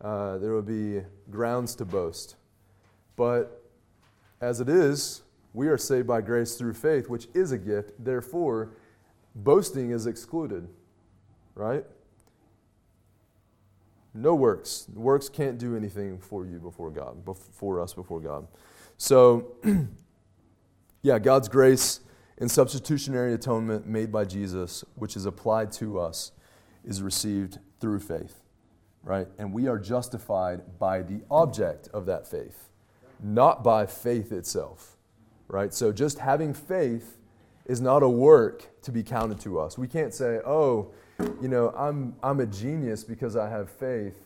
[0.00, 2.36] uh, there would be grounds to boast.
[3.14, 3.62] But
[4.40, 5.22] as it is,
[5.56, 7.92] we are saved by grace through faith, which is a gift.
[7.98, 8.72] Therefore,
[9.34, 10.68] boasting is excluded,
[11.54, 11.82] right?
[14.12, 14.86] No works.
[14.92, 18.46] Works can't do anything for you before God, before us before God.
[18.98, 19.56] So,
[21.02, 22.00] yeah, God's grace
[22.36, 26.32] and substitutionary atonement made by Jesus, which is applied to us,
[26.84, 28.42] is received through faith,
[29.02, 29.26] right?
[29.38, 32.68] And we are justified by the object of that faith,
[33.22, 34.95] not by faith itself,
[35.48, 35.72] right?
[35.72, 37.18] So, just having faith
[37.66, 39.76] is not a work to be counted to us.
[39.76, 40.92] We can't say, oh,
[41.40, 44.24] you know, I'm, I'm a genius because I have faith.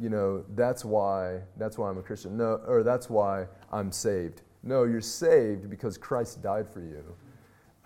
[0.00, 2.36] You know, that's why, that's why I'm a Christian.
[2.36, 4.42] No, or that's why I'm saved.
[4.62, 7.04] No, you're saved because Christ died for you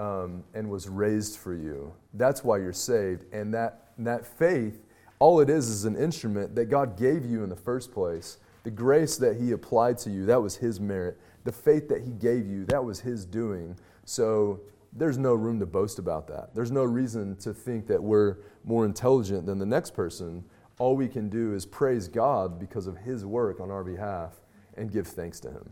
[0.05, 1.93] um, and was raised for you.
[2.15, 3.25] That's why you're saved.
[3.33, 4.81] And that, that faith,
[5.19, 8.39] all it is is an instrument that God gave you in the first place.
[8.65, 11.19] The grace that He applied to you, that was His merit.
[11.45, 13.77] The faith that He gave you, that was His doing.
[14.05, 14.61] So
[14.93, 16.55] there's no room to boast about that.
[16.55, 20.45] There's no reason to think that we're more intelligent than the next person.
[20.79, 24.33] All we can do is praise God because of His work on our behalf
[24.77, 25.71] and give thanks to Him.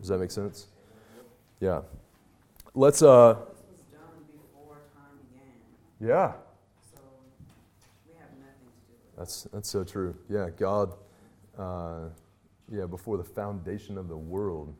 [0.00, 0.68] Does that make sense?
[1.60, 1.80] Yeah.
[2.74, 4.00] Let's, uh, This was done
[4.32, 6.32] before time began, yeah,
[6.94, 7.00] so
[8.06, 9.18] we have nothing to do with it.
[9.18, 10.14] that's, that's so true.
[10.28, 10.92] Yeah, God,
[11.58, 12.10] uh,
[12.70, 14.74] yeah, before the foundation of the world,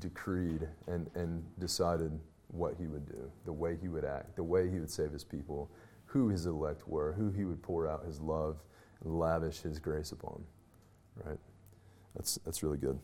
[0.00, 2.18] decreed and, and decided
[2.48, 5.24] what he would do, the way he would act, the way he would save his
[5.24, 5.70] people,
[6.06, 8.56] who his elect were, who he would pour out his love
[9.04, 10.42] and lavish his grace upon.
[11.24, 11.38] Right?
[12.14, 12.98] That's, that's really good.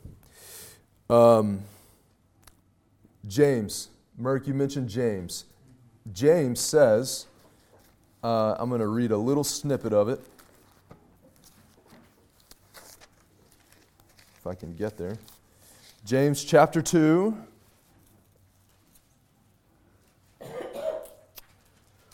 [1.11, 1.63] Um,
[3.27, 3.89] James,
[4.21, 5.45] Merck, you mentioned James.
[6.13, 7.27] James says,
[8.25, 10.21] uh, I'm going to read a little snippet of it.
[14.37, 15.19] If I can get there.
[16.05, 17.37] James chapter 2.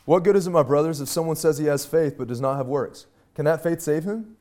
[0.04, 2.56] What good is it, my brothers, if someone says he has faith but does not
[2.56, 3.06] have works?
[3.34, 4.36] Can that faith save him?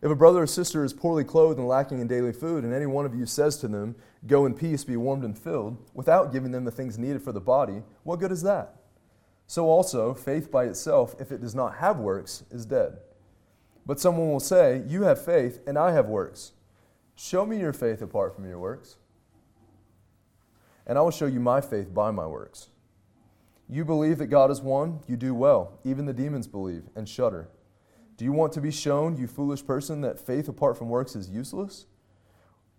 [0.00, 2.86] If a brother or sister is poorly clothed and lacking in daily food, and any
[2.86, 6.50] one of you says to them, Go in peace, be warmed and filled, without giving
[6.50, 8.76] them the things needed for the body, what good is that?
[9.46, 12.96] So also, faith by itself, if it does not have works, is dead.
[13.84, 16.52] But someone will say, You have faith, and I have works.
[17.22, 18.96] Show me your faith apart from your works.
[20.86, 22.70] and I will show you my faith by my works.
[23.68, 25.78] You believe that God is one, you do well.
[25.84, 27.50] Even the demons believe and shudder.
[28.16, 31.28] Do you want to be shown, you foolish person, that faith apart from works is
[31.28, 31.84] useless?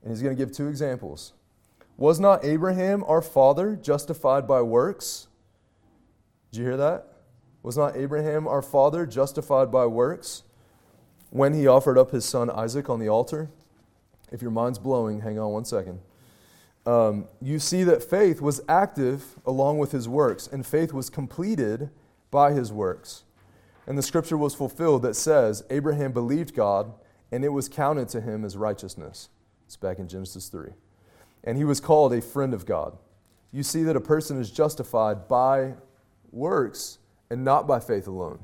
[0.01, 1.33] And he's going to give two examples.
[1.95, 5.27] Was not Abraham, our father, justified by works?
[6.51, 7.05] Did you hear that?
[7.61, 10.41] Was not Abraham, our father, justified by works
[11.29, 13.51] when he offered up his son Isaac on the altar?
[14.32, 15.99] If your mind's blowing, hang on one second.
[16.86, 21.89] Um, you see that faith was active along with his works, and faith was completed
[22.32, 23.23] by his works.
[23.86, 26.93] And the scripture was fulfilled that says, Abraham believed God,
[27.32, 29.29] and it was counted to him as righteousness.
[29.65, 30.71] It's back in Genesis 3.
[31.43, 32.97] And he was called a friend of God.
[33.51, 35.73] You see that a person is justified by
[36.32, 38.39] works and not by faith alone.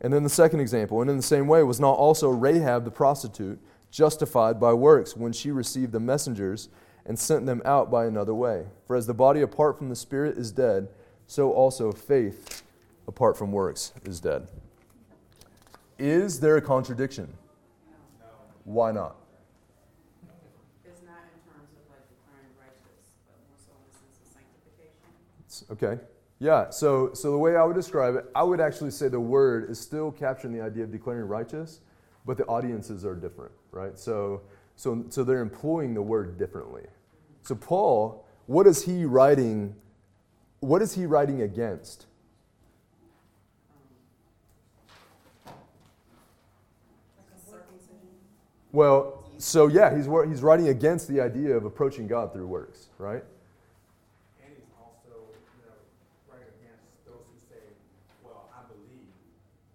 [0.00, 2.90] And then the second example, and in the same way, was not also Rahab the
[2.90, 3.60] prostitute
[3.92, 6.68] justified by works when she received the messengers
[7.06, 8.64] and sent them out by another way?
[8.88, 10.88] For as the body apart from the spirit is dead,
[11.28, 12.64] so also faith
[13.06, 14.48] apart from works is dead.
[15.98, 17.32] Is there a contradiction?
[18.64, 19.16] Why not?
[20.84, 24.32] It's not in terms of like declaring righteous, but more so in the sense of
[24.32, 25.10] sanctification.
[25.46, 26.02] It's- Okay.
[26.38, 29.70] Yeah, so, so the way I would describe it, I would actually say the word
[29.70, 31.80] is still capturing the idea of declaring righteous,
[32.24, 33.98] but the audiences are different, right?
[33.98, 34.42] So,
[34.76, 36.84] so, so they're employing the word differently.
[37.42, 39.74] So Paul, what is he writing?
[40.60, 42.06] What is he writing against?
[48.72, 53.20] Well, so yeah, he's, he's writing against the idea of approaching God through works, right?
[54.40, 55.76] And he's also, you know,
[56.24, 57.60] right against those who say,
[58.24, 59.12] well, I believe,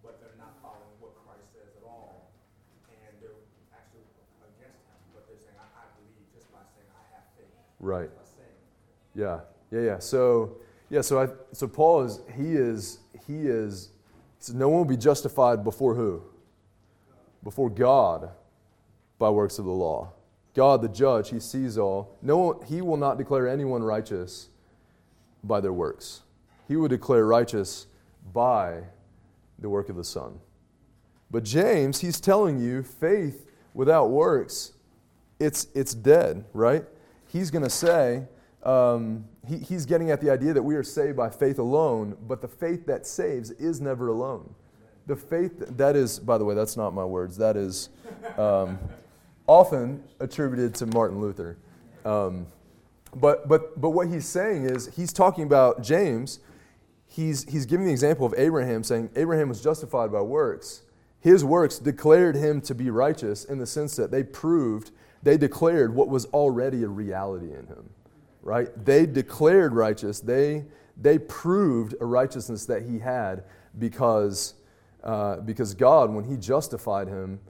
[0.02, 2.34] but they're not following what Christ says at all.
[2.90, 3.38] And they're
[3.70, 4.02] actually
[4.42, 7.54] against him, but they're saying, I, I believe just by saying I have faith.
[7.80, 8.10] Right.
[9.14, 9.98] Yeah, yeah, yeah.
[9.98, 10.58] So,
[10.90, 13.90] yeah, so I, so Paul is he is he is.
[14.40, 16.22] Says, no one will be justified before who?
[17.42, 18.30] Before God,
[19.18, 20.12] by works of the law.
[20.54, 22.16] God, the judge, he sees all.
[22.22, 24.48] No, one, he will not declare anyone righteous
[25.42, 26.22] by their works.
[26.68, 27.86] He will declare righteous
[28.32, 28.82] by
[29.58, 30.38] the work of the Son.
[31.30, 34.72] But James, he's telling you, faith without works,
[35.38, 36.84] it's it's dead, right?
[37.28, 38.24] He's going to say
[38.62, 42.40] um, he, he's getting at the idea that we are saved by faith alone, but
[42.40, 44.54] the faith that saves is never alone.
[45.06, 47.36] The faith that is, by the way, that's not my words.
[47.36, 47.88] That is
[48.36, 48.78] um,
[49.46, 51.56] often attributed to Martin Luther.
[52.04, 52.46] Um,
[53.14, 56.40] but, but, but what he's saying is, he's talking about James.
[57.06, 60.82] He's, he's giving the example of Abraham, saying Abraham was justified by works.
[61.20, 64.90] His works declared him to be righteous in the sense that they proved,
[65.22, 67.90] they declared what was already a reality in him
[68.48, 68.68] right?
[68.84, 70.20] They declared righteous.
[70.20, 70.64] They,
[70.96, 73.44] they proved a righteousness that he had
[73.78, 74.54] because,
[75.04, 77.40] uh, because God, when he justified him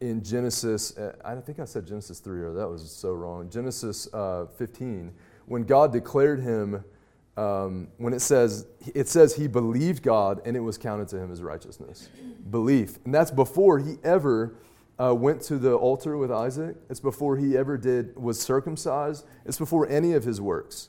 [0.00, 3.48] in Genesis, uh, I think I said Genesis 3, or that was so wrong.
[3.48, 5.12] Genesis uh, 15,
[5.46, 6.84] when God declared him,
[7.36, 11.32] um, when it says, it says he believed God and it was counted to him
[11.32, 12.10] as righteousness.
[12.50, 12.98] Belief.
[13.06, 14.54] And that's before he ever
[15.02, 16.76] uh, went to the altar with Isaac.
[16.90, 19.24] It's before he ever did was circumcised.
[19.46, 20.88] It's before any of his works.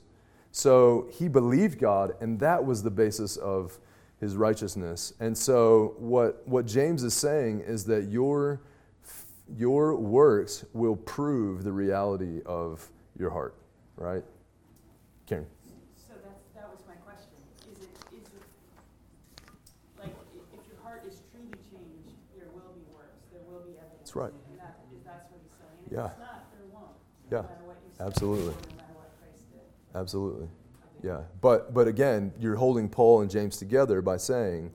[0.52, 3.80] So he believed God, and that was the basis of
[4.20, 5.14] his righteousness.
[5.20, 8.62] And so what what James is saying is that your
[9.58, 12.88] your works will prove the reality of
[13.18, 13.56] your heart,
[13.98, 14.24] right?
[15.28, 15.46] Karen.
[15.98, 17.36] So that's, that was my question.
[17.72, 18.44] Is it, is it,
[20.00, 23.76] like, i- if your heart is truly changed, there will be works, there will be
[23.78, 24.01] evidence.
[24.12, 24.34] That's right.
[24.58, 25.70] That, that's what he's saying.
[25.86, 26.24] And Yeah.
[26.26, 26.92] not, there won't.
[27.32, 28.04] Yeah, No matter what you say.
[28.04, 28.44] absolutely.
[28.46, 29.98] No matter what Christ did.
[29.98, 30.50] Absolutely.
[31.02, 31.22] Yeah.
[31.40, 34.74] But but again, you're holding Paul and James together by saying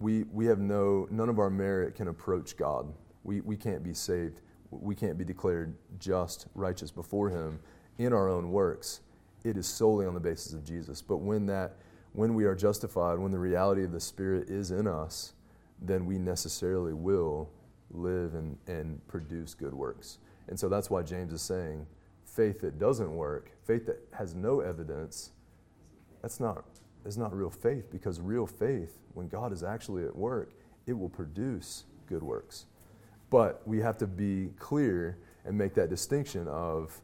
[0.00, 2.92] we we have no none of our merit can approach God.
[3.22, 4.40] We we can't be saved.
[4.72, 7.60] We can't be declared just, righteous before him
[7.98, 9.00] in our own works.
[9.44, 11.02] It is solely on the basis of Jesus.
[11.02, 11.76] But when that
[12.14, 15.34] when we are justified, when the reality of the Spirit is in us,
[15.80, 17.48] then we necessarily will
[17.90, 20.18] live and, and produce good works.
[20.48, 21.86] And so that's why James is saying
[22.24, 25.30] faith that doesn't work, faith that has no evidence,
[26.22, 26.64] that's not,
[27.04, 30.52] is not real faith because real faith, when God is actually at work,
[30.86, 32.66] it will produce good works.
[33.30, 37.00] But we have to be clear and make that distinction of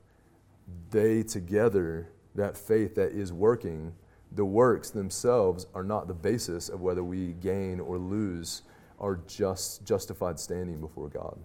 [0.91, 3.93] they together, that faith that is working,
[4.35, 8.63] the works themselves are not the basis of whether we gain or lose
[9.03, 11.37] our just justified standing before God.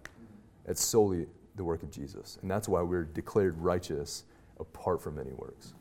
[0.67, 2.37] It's solely the work of Jesus.
[2.41, 4.23] And that's why we're declared righteous
[4.59, 5.73] apart from any works.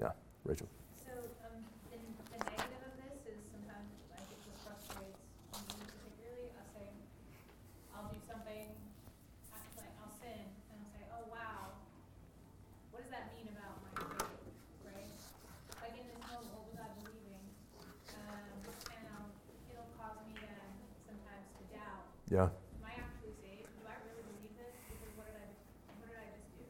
[0.00, 0.10] Yeah,
[0.44, 0.68] Rachel.
[1.06, 1.12] So,
[1.46, 5.22] um, the, the negative of this is sometimes, like, it just frustrates
[5.70, 6.90] me particularly, I'll say,
[7.94, 8.66] I'll do something,
[9.54, 11.70] I, like, I'll sin, and I'll say, oh, wow,
[12.90, 14.42] what does that mean about my faith,
[14.82, 15.12] right?
[15.86, 17.46] Like, in this moment, what was I believing?
[18.16, 18.42] Um,
[18.96, 19.30] and I'll,
[19.70, 20.50] it'll cause me to,
[21.06, 22.48] sometimes to doubt, Yeah.
[22.48, 23.68] am I actually saved?
[23.76, 24.72] Do I really believe this?
[24.88, 25.48] Because what did I,
[26.00, 26.64] what did I just do?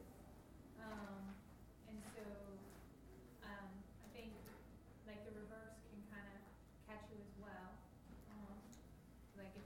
[0.83, 1.21] Um,
[1.87, 2.23] and so,
[3.47, 3.67] um,
[4.03, 4.33] I think,
[5.07, 6.39] like, the reverse can kind of
[6.89, 7.69] catch you as well.
[8.33, 8.55] Um,
[9.39, 9.65] like, if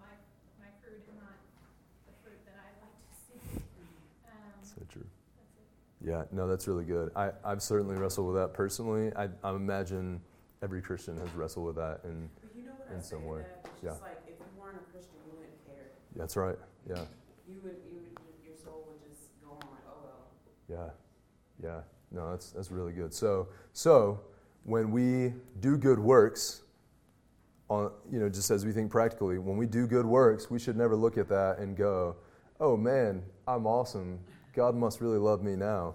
[0.00, 0.12] my,
[0.60, 1.38] my fruit is not
[2.08, 3.40] the fruit that I like to see.
[4.28, 5.06] Um, So true.
[5.36, 5.68] that's it.
[6.04, 7.12] Yeah, no, that's really good.
[7.14, 9.12] I, I've certainly wrestled with that personally.
[9.14, 10.20] I, I imagine
[10.60, 13.42] every Christian has wrestled with that, and But you know what in I some way.
[13.80, 13.90] Yeah.
[13.90, 15.86] just like, if you weren't a Christian, you wouldn't care.
[16.16, 16.56] that's right.
[16.88, 16.96] Yeah,
[17.48, 20.90] You would, you would, your soul would just go on like, oh well.
[21.62, 21.80] yeah, yeah.
[22.10, 23.14] No, that's that's really good.
[23.14, 24.18] So, so
[24.64, 26.62] when we do good works,
[27.68, 30.76] on you know, just as we think practically, when we do good works, we should
[30.76, 32.16] never look at that and go,
[32.58, 34.18] "Oh man, I'm awesome.
[34.56, 35.94] God must really love me now."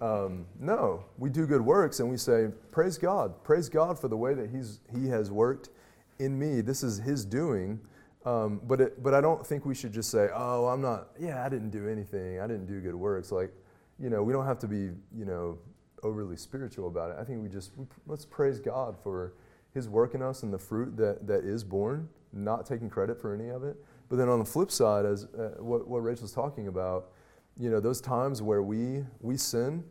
[0.00, 4.16] Um, no, we do good works and we say, "Praise God, praise God for the
[4.16, 5.70] way that He's He has worked
[6.18, 6.60] in me.
[6.60, 7.80] This is His doing."
[8.24, 11.08] Um, but it, but I don't think we should just say, "Oh, I'm not.
[11.18, 12.40] Yeah, I didn't do anything.
[12.40, 13.52] I didn't do good works." Like,
[13.98, 15.58] you know, we don't have to be you know
[16.02, 17.16] overly spiritual about it.
[17.20, 19.34] I think we just we, let's praise God for
[19.74, 23.34] His work in us and the fruit that that is born, not taking credit for
[23.34, 23.76] any of it.
[24.08, 27.10] But then on the flip side, as uh, what what Rachel's talking about,
[27.58, 29.84] you know, those times where we we sin,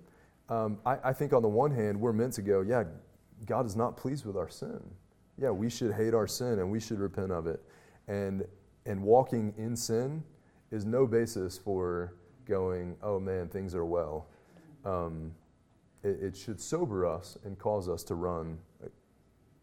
[0.50, 2.84] um, I, I think on the one hand we're meant to go, yeah,
[3.46, 4.82] God is not pleased with our sin.
[5.38, 7.62] Yeah, we should hate our sin and we should repent of it.
[8.08, 8.46] And
[8.86, 10.24] and walking in sin
[10.72, 12.14] is no basis for
[12.46, 14.28] going, oh man, things are well.
[14.84, 15.32] Um,
[16.04, 18.58] it, it should sober us and cause us to run,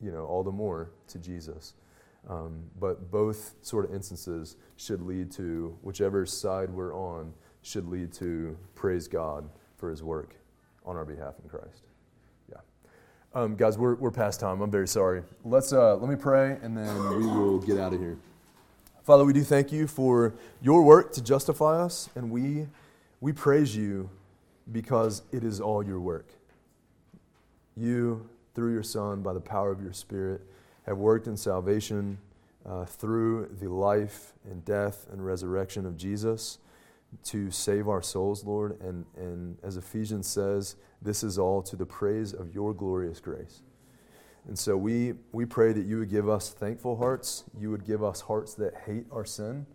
[0.00, 1.74] you know, all the more to Jesus.
[2.28, 7.32] Um, but both sort of instances should lead to whichever side we're on
[7.62, 10.34] should lead to praise God for His work
[10.84, 11.82] on our behalf in Christ.
[12.50, 12.58] Yeah,
[13.34, 14.60] um, guys, we're, we're past time.
[14.60, 15.22] I'm very sorry.
[15.44, 18.18] Let's uh, let me pray, and then we will get out of here.
[19.02, 22.66] Father, we do thank you for your work to justify us, and we
[23.20, 24.10] we praise you
[24.72, 26.28] because it is all your work.
[27.76, 30.42] You, through your Son, by the power of your Spirit,
[30.86, 32.18] have worked in salvation
[32.66, 36.58] uh, through the life and death and resurrection of Jesus
[37.24, 38.80] to save our souls, Lord.
[38.80, 43.62] And, and as Ephesians says, this is all to the praise of your glorious grace.
[44.48, 48.02] And so we, we pray that you would give us thankful hearts, you would give
[48.02, 49.66] us hearts that hate our sin,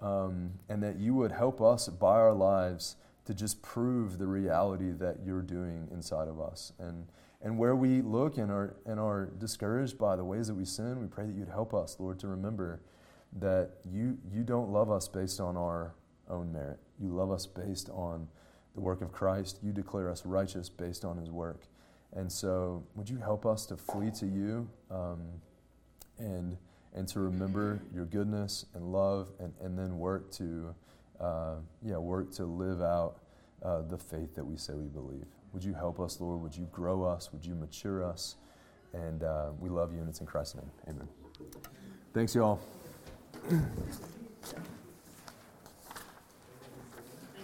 [0.00, 4.90] um, and that you would help us by our lives to just prove the reality
[4.90, 6.72] that you're doing inside of us.
[6.78, 7.06] And,
[7.42, 11.00] and where we look and are, and are discouraged by the ways that we sin,
[11.00, 12.80] we pray that you'd help us, Lord, to remember
[13.38, 15.94] that you, you don't love us based on our
[16.28, 16.78] own merit.
[17.00, 18.28] You love us based on
[18.74, 19.58] the work of Christ.
[19.62, 21.62] You declare us righteous based on his work.
[22.14, 25.20] And so, would you help us to flee to you um,
[26.18, 26.56] and,
[26.94, 30.74] and to remember your goodness and love and, and then work to,
[31.20, 33.18] uh, yeah, work to live out
[33.62, 35.26] uh, the faith that we say we believe?
[35.52, 36.40] Would you help us, Lord?
[36.42, 37.30] Would you grow us?
[37.32, 38.36] Would you mature us?
[38.92, 40.70] And uh, we love you, and it's in Christ's name.
[40.88, 41.08] Amen.
[42.14, 42.60] Thanks, y'all.
[43.48, 43.60] Thank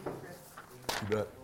[0.07, 0.45] you, Chris.
[1.03, 1.29] You bet.